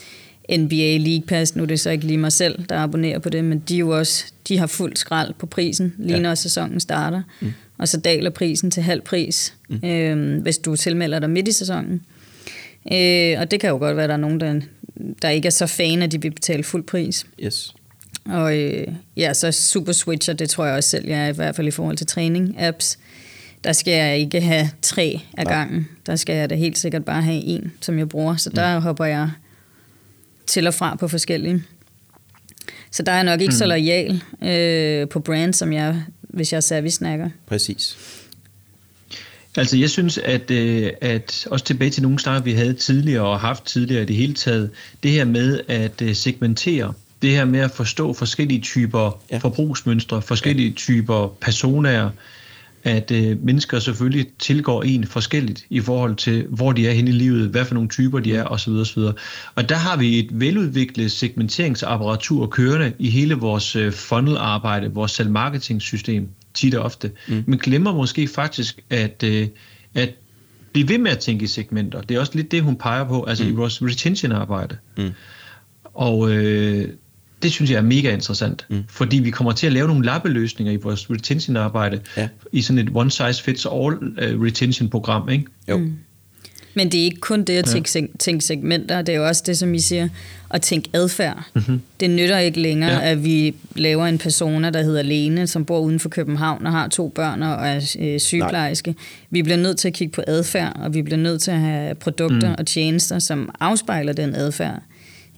[0.59, 3.45] NBA League Pass, nu er det så ikke lige mig selv, der abonnerer på det,
[3.45, 6.22] men de jo også, de har fuld skrald på prisen, lige ja.
[6.22, 7.22] når sæsonen starter.
[7.41, 7.53] Mm.
[7.81, 9.89] Og så daler prisen til halv pris, mm.
[9.89, 12.03] øh, hvis du tilmelder dig midt i sæsonen.
[12.93, 14.61] Øh, og det kan jo godt være, at der er nogen, der,
[15.22, 17.26] der ikke er så fan, at de vil betale fuld pris.
[17.43, 17.74] Yes.
[18.24, 21.57] Og øh, ja, så Super Switcher, det tror jeg også selv, jeg er i hvert
[21.57, 22.99] fald i forhold til træning-apps.
[23.64, 25.55] Der skal jeg ikke have tre af Nej.
[25.55, 25.89] gangen.
[26.07, 28.37] Der skal jeg da helt sikkert bare have en, som jeg bruger.
[28.37, 28.83] Så der mm.
[28.83, 29.31] hopper jeg
[30.47, 31.62] til og fra på forskellige.
[32.91, 33.59] Så der er jeg nok ikke mm.
[33.59, 36.03] så lojal øh, på brand, som jeg,
[36.33, 37.31] hvis jeg er service-snakker.
[37.47, 37.97] Præcis.
[39.57, 43.41] Altså jeg synes, at, øh, at også tilbage til nogle snakker, vi havde tidligere og
[43.41, 44.70] haft tidligere i det hele taget,
[45.03, 49.39] det her med at øh, segmentere, det her med at forstå forskellige typer ja.
[49.39, 50.74] forbrugsmønstre, forskellige ja.
[50.74, 52.11] typer personer,
[52.83, 57.12] at øh, mennesker selvfølgelig tilgår en forskelligt i forhold til, hvor de er henne i
[57.12, 58.70] livet, hvad for nogle typer de er osv.
[58.70, 59.03] osv.
[59.55, 66.28] Og der har vi et veludviklet segmenteringsapparatur kørende i hele vores øh, funnel-arbejde, vores salg-marketing-system
[66.55, 67.45] tit og ofte, mm.
[67.47, 69.49] men glemmer måske faktisk at, øh,
[69.95, 70.14] at
[70.72, 72.01] blive ved med at tænke i segmenter.
[72.01, 73.51] Det er også lidt det, hun peger på, altså mm.
[73.51, 74.76] i vores retention-arbejde.
[74.97, 75.11] Mm.
[75.85, 76.89] Og øh,
[77.43, 78.84] det synes jeg er mega interessant, mm.
[78.88, 82.28] fordi vi kommer til at lave nogle lappeløsninger i vores retention-arbejde ja.
[82.53, 85.45] i sådan et one-size-fits-all uh, retention-program, ikke?
[85.68, 85.78] Jo.
[85.78, 85.93] Mm.
[86.74, 88.07] Men det er ikke kun det at tænke, ja.
[88.18, 90.09] tænke segmenter, det er jo også det, som I siger,
[90.51, 91.45] at tænke adfærd.
[91.55, 91.80] Mm-hmm.
[92.01, 93.11] Det nytter ikke længere, ja.
[93.11, 96.88] at vi laver en persona, der hedder Lene, som bor uden for København og har
[96.88, 98.91] to børn og er øh, sygeplejerske.
[98.91, 98.99] Nej.
[99.30, 101.95] Vi bliver nødt til at kigge på adfærd, og vi bliver nødt til at have
[101.95, 102.55] produkter mm.
[102.59, 104.82] og tjenester, som afspejler den adfærd.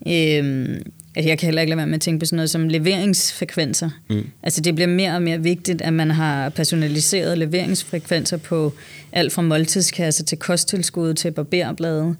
[0.08, 0.82] Øhm,
[1.16, 3.90] Altså, jeg kan heller ikke lade være med at tænke på sådan noget som leveringsfrekvenser.
[4.10, 4.30] Mm.
[4.42, 8.72] Altså det bliver mere og mere vigtigt, at man har personaliseret leveringsfrekvenser på
[9.12, 12.16] alt fra måltidskasse til kosttilskud til barberblade.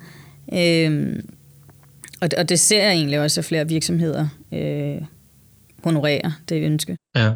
[0.53, 1.28] Øhm,
[2.20, 4.97] og, og det ser jeg egentlig også, at flere virksomheder øh,
[5.84, 6.97] honorerer det ønske.
[7.16, 7.32] Ja,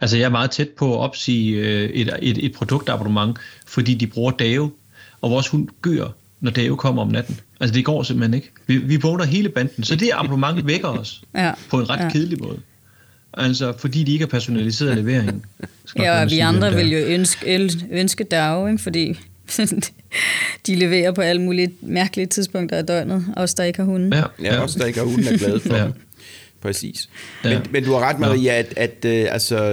[0.00, 4.06] altså jeg er meget tæt på at opsige øh, et, et, et produktabonnement, fordi de
[4.06, 4.70] bruger Dave,
[5.20, 7.40] og vores hund gør når Dave kommer om natten.
[7.60, 8.50] Altså det går simpelthen ikke.
[8.66, 11.52] Vi, vi vågner hele banden, så det abonnement vækker os ja.
[11.70, 12.10] på en ret ja.
[12.10, 12.58] kedelig måde.
[13.34, 15.44] Altså, fordi de ikke har personaliseret leveringen.
[15.98, 18.82] Ja, og vi andre vil jo ønske, ønske Dave, ikke?
[18.82, 19.18] fordi
[20.66, 24.12] de leverer på alle mulige mærkelige tidspunkter af døgnet, os der ikke har hunden.
[24.12, 25.86] Ja, ja os der ikke har hunden er glade for ja.
[26.60, 27.08] Præcis.
[27.44, 27.48] Ja.
[27.58, 29.70] Men, men du har ret, Maria, at, at uh, altså,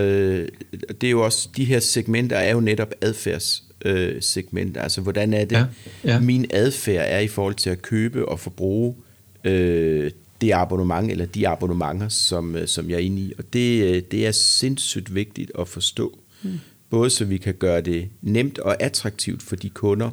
[1.02, 4.78] det er jo også, de her segmenter er jo netop adfærds øh, segment.
[4.78, 5.66] Altså, hvordan er det, ja,
[6.04, 6.20] ja.
[6.20, 8.96] min adfærd er i forhold til at købe og forbruge
[9.44, 10.12] øh,
[10.42, 13.34] det abonnement, eller de abonnementer, som, øh, som jeg er inde i.
[13.38, 16.20] Og det, øh, det er sindssygt vigtigt at forstå.
[16.44, 16.60] Mm.
[16.90, 20.10] Både så vi kan gøre det nemt og attraktivt for de kunder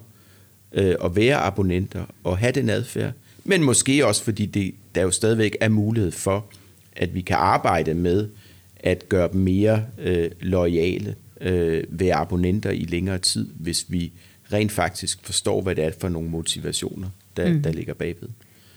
[0.72, 3.12] øh, at være abonnenter og have den adfærd,
[3.44, 6.46] men måske også fordi det, der jo stadigvæk er mulighed for,
[6.96, 8.28] at vi kan arbejde med
[8.76, 11.14] at gøre dem mere øh, lojale
[11.44, 14.12] øh, være abonnenter i længere tid, hvis vi
[14.52, 17.62] rent faktisk forstår, hvad det er for nogle motivationer, der, mm.
[17.62, 18.28] der ligger bagved.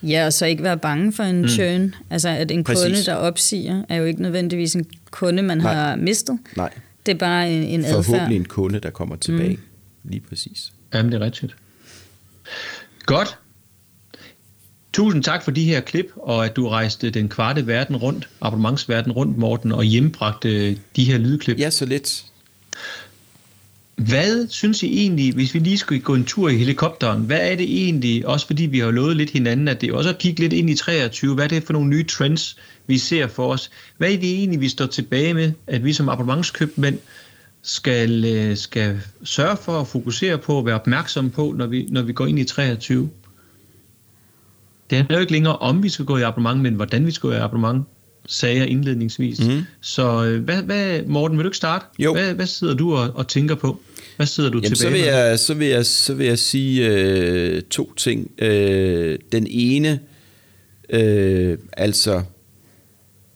[0.02, 1.48] Ja, og så ikke være bange for en mm.
[1.48, 1.94] churn.
[2.10, 2.84] Altså, at en Præcis.
[2.84, 5.74] kunde, der opsiger, er jo ikke nødvendigvis en kunde, man Nej.
[5.74, 6.38] har mistet.
[6.56, 6.72] Nej.
[7.06, 8.04] Det er bare en, en adfærd.
[8.04, 9.56] Forhåbentlig en kunde, der kommer tilbage.
[9.56, 10.10] Mm.
[10.10, 10.72] Lige præcis.
[10.94, 11.56] Jamen, det er rigtigt.
[13.06, 13.38] Godt.
[14.92, 19.12] Tusind tak for de her klip, og at du rejste den kvarte verden rundt, abonnementsverden
[19.12, 21.58] rundt, Morten, og hjembragte de her lydklip.
[21.58, 22.24] Ja, så lidt.
[23.98, 27.56] Hvad synes I egentlig, hvis vi lige skulle gå en tur i helikopteren, hvad er
[27.56, 30.40] det egentlig, også fordi vi har lovet lidt hinanden, at det er også at kigge
[30.40, 32.56] lidt ind i 23, hvad er det for nogle nye trends,
[32.86, 33.70] vi ser for os?
[33.96, 36.98] Hvad er det egentlig, vi står tilbage med, at vi som abonnementskøbmænd
[37.62, 42.02] skal, øh, skal sørge for at fokusere på og være opmærksom på, når vi, når
[42.02, 43.10] vi går ind i 23?
[44.90, 47.30] Det er jo ikke længere om vi skal gå i abonnement, men hvordan vi skal
[47.30, 47.84] gå i abonnement
[48.28, 49.40] sagde jeg indledningsvis.
[49.40, 49.62] Mm.
[49.80, 51.84] Så øh, hvad, hvad, Morten, vil du ikke starte?
[51.98, 52.12] Jo.
[52.12, 53.80] Hvad, hvad sidder du og, og tænker på?
[54.16, 56.86] Hvad sidder du Jamen, tilbage så vil jeg, så vil jeg, så vil jeg sige
[56.86, 58.30] øh, to ting.
[58.38, 60.00] Øh, den ene,
[60.90, 62.22] øh, altså,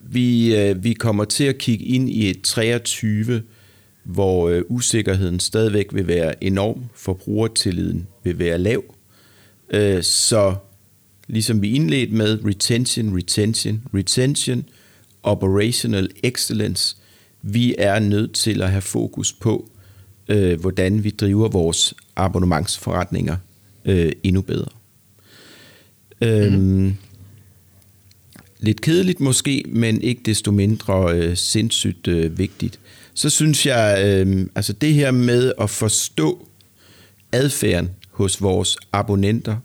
[0.00, 3.42] Vi, øh, vi kommer til at kigge ind i et 23,
[4.04, 8.94] hvor øh, usikkerheden stadigvæk vil være enorm, forbrugertilliden vil være lav.
[9.70, 10.54] Øh, så
[11.28, 14.64] ligesom vi indledte med retention, retention, retention,
[15.22, 16.96] operational excellence,
[17.42, 19.70] vi er nødt til at have fokus på,
[20.28, 23.36] øh, hvordan vi driver vores abonnementsforretninger
[23.84, 24.70] øh, endnu bedre.
[26.20, 26.26] Mm.
[26.26, 26.96] Øhm,
[28.60, 32.80] lidt kedeligt måske, men ikke desto mindre øh, sindssygt øh, vigtigt.
[33.14, 36.48] Så synes jeg, øh, altså det her med at forstå
[37.32, 39.56] adfærden hos vores abonnenter,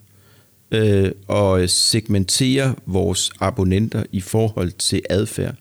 [0.71, 5.55] øh, og segmentere vores abonnenter i forhold til adfærd,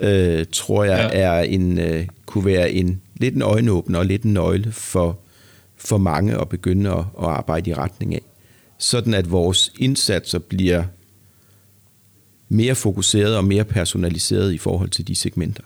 [0.00, 1.20] øh, tror jeg ja.
[1.20, 5.18] er en øh, kunne være en lidt en øjenåbner og lidt en nøgle for,
[5.76, 8.22] for mange at begynde at, at arbejde i retning af.
[8.78, 10.84] Sådan at vores indsatser bliver
[12.48, 15.62] mere fokuseret og mere personaliseret i forhold til de segmenter.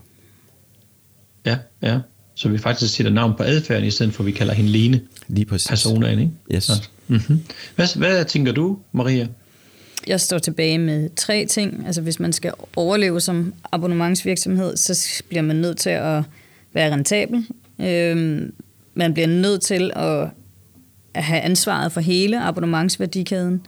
[1.47, 1.99] Ja, ja.
[2.35, 5.01] Så vi faktisk sætter navn på adfærden, i stedet for at vi kalder hende Lene.
[5.29, 5.69] Lige præcis.
[5.69, 6.33] Personaen, ikke?
[6.55, 6.69] Yes.
[6.69, 6.75] Ja.
[7.13, 7.41] Mm-hmm.
[7.77, 9.27] Hvad, hvad tænker du, Maria?
[10.07, 11.87] Jeg står tilbage med tre ting.
[11.87, 16.23] Altså hvis man skal overleve som abonnementsvirksomhed, så bliver man nødt til at
[16.73, 17.47] være rentabel.
[17.81, 18.53] Øhm,
[18.95, 20.29] man bliver nødt til at
[21.15, 23.67] have ansvaret for hele abonnementsværdikæden.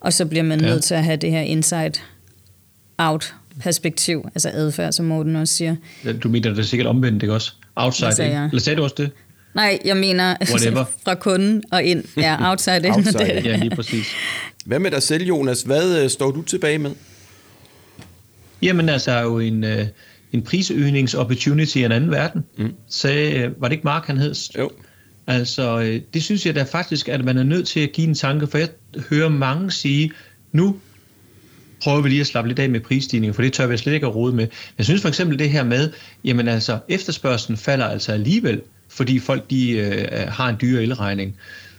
[0.00, 0.66] Og så bliver man ja.
[0.66, 5.76] nødt til at have det her inside-out perspektiv, altså adfærd, som Morten også siger.
[6.04, 7.52] Ja, du mener det er sikkert omvendt, ikke også?
[7.76, 8.44] Outside, sagde ikke?
[8.44, 9.10] Eller sagde du også det?
[9.54, 10.36] Nej, jeg mener
[11.04, 12.04] fra kunden og ind.
[12.16, 12.92] Ja, outside in.
[12.94, 14.14] outside, ja, lige præcis.
[14.64, 15.62] Hvad med dig selv, Jonas?
[15.62, 16.90] Hvad øh, står du tilbage med?
[18.62, 19.86] Jamen altså, er jo en, øh,
[20.32, 22.44] en prisøgningsopportunity i en anden verden.
[22.58, 22.72] Mm.
[22.88, 24.34] Sagde, øh, var det ikke Mark, han hed?
[24.58, 24.70] Jo.
[25.26, 28.46] Altså, det synes jeg da faktisk, at man er nødt til at give en tanke,
[28.46, 28.68] for jeg
[29.10, 30.12] hører mange sige,
[30.52, 30.76] nu
[31.82, 34.06] prøver vi lige at slappe lidt af med prisstigninger, for det tør vi slet ikke
[34.06, 34.46] at rode med.
[34.78, 35.92] Jeg synes for eksempel det her med,
[36.24, 38.60] jamen altså, efterspørgselen falder altså alligevel,
[38.90, 41.36] fordi folk de øh, har en dyre elregning.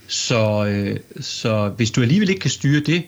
[0.07, 3.03] Så, øh, så hvis du alligevel ikke kan styre det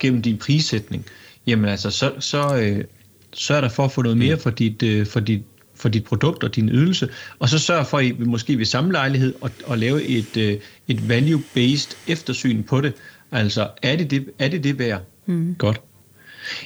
[0.00, 1.06] gennem din prissætning,
[1.46, 2.84] jamen altså, så, så, øh,
[3.32, 5.42] sørg der for at få noget mere for dit, øh, for dit,
[5.74, 7.08] for dit produkt og din ydelse,
[7.38, 10.58] og så sørg for, at I måske ved samme lejlighed at, at lave et, øh,
[10.88, 12.92] et value-based eftersyn på det.
[13.32, 15.02] Altså, er det det, er det, det værd?
[15.26, 15.54] Mm.
[15.58, 15.80] Godt.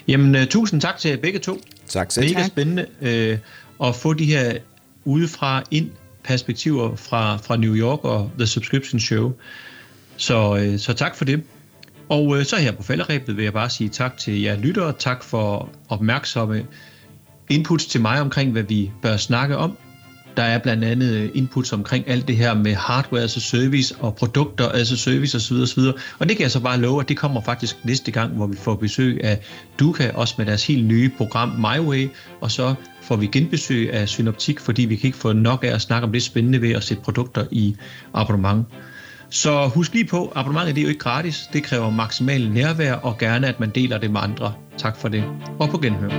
[0.09, 1.61] Jamen, uh, tusind tak til jer begge to.
[1.89, 2.35] Tak selv.
[2.35, 4.59] Mega spændende uh, at få de her
[5.05, 5.91] udefra ind
[6.25, 9.33] perspektiver fra, fra New York og The Subscription Show.
[10.17, 11.43] Så, øh, så tak for det.
[12.09, 14.93] Og øh, så her på falderæbet vil jeg bare sige tak til jer lyttere.
[14.99, 16.67] Tak for opmærksomme
[17.51, 19.77] inputs til mig omkring, hvad vi bør snakke om.
[20.37, 23.95] Der er blandt andet øh, inputs omkring alt det her med hardware as a service
[24.01, 25.57] og produkter as a service osv.
[25.57, 25.83] osv.
[26.19, 28.57] Og det kan jeg så bare love, at det kommer faktisk næste gang, hvor vi
[28.57, 29.41] får besøg af
[29.79, 34.61] Duka, også med deres helt nye program MyWay, og så får vi genbesøg af Synoptik,
[34.61, 37.03] fordi vi kan ikke få nok af at snakke om det spændende ved at sætte
[37.03, 37.77] produkter i
[38.15, 38.67] abonnement.
[39.31, 41.49] Så husk lige på, abonnementet det er jo ikke gratis.
[41.53, 44.55] Det kræver maksimal nærvær og gerne, at man deler det med andre.
[44.79, 45.25] Tak for det.
[45.59, 46.11] Og på genhør.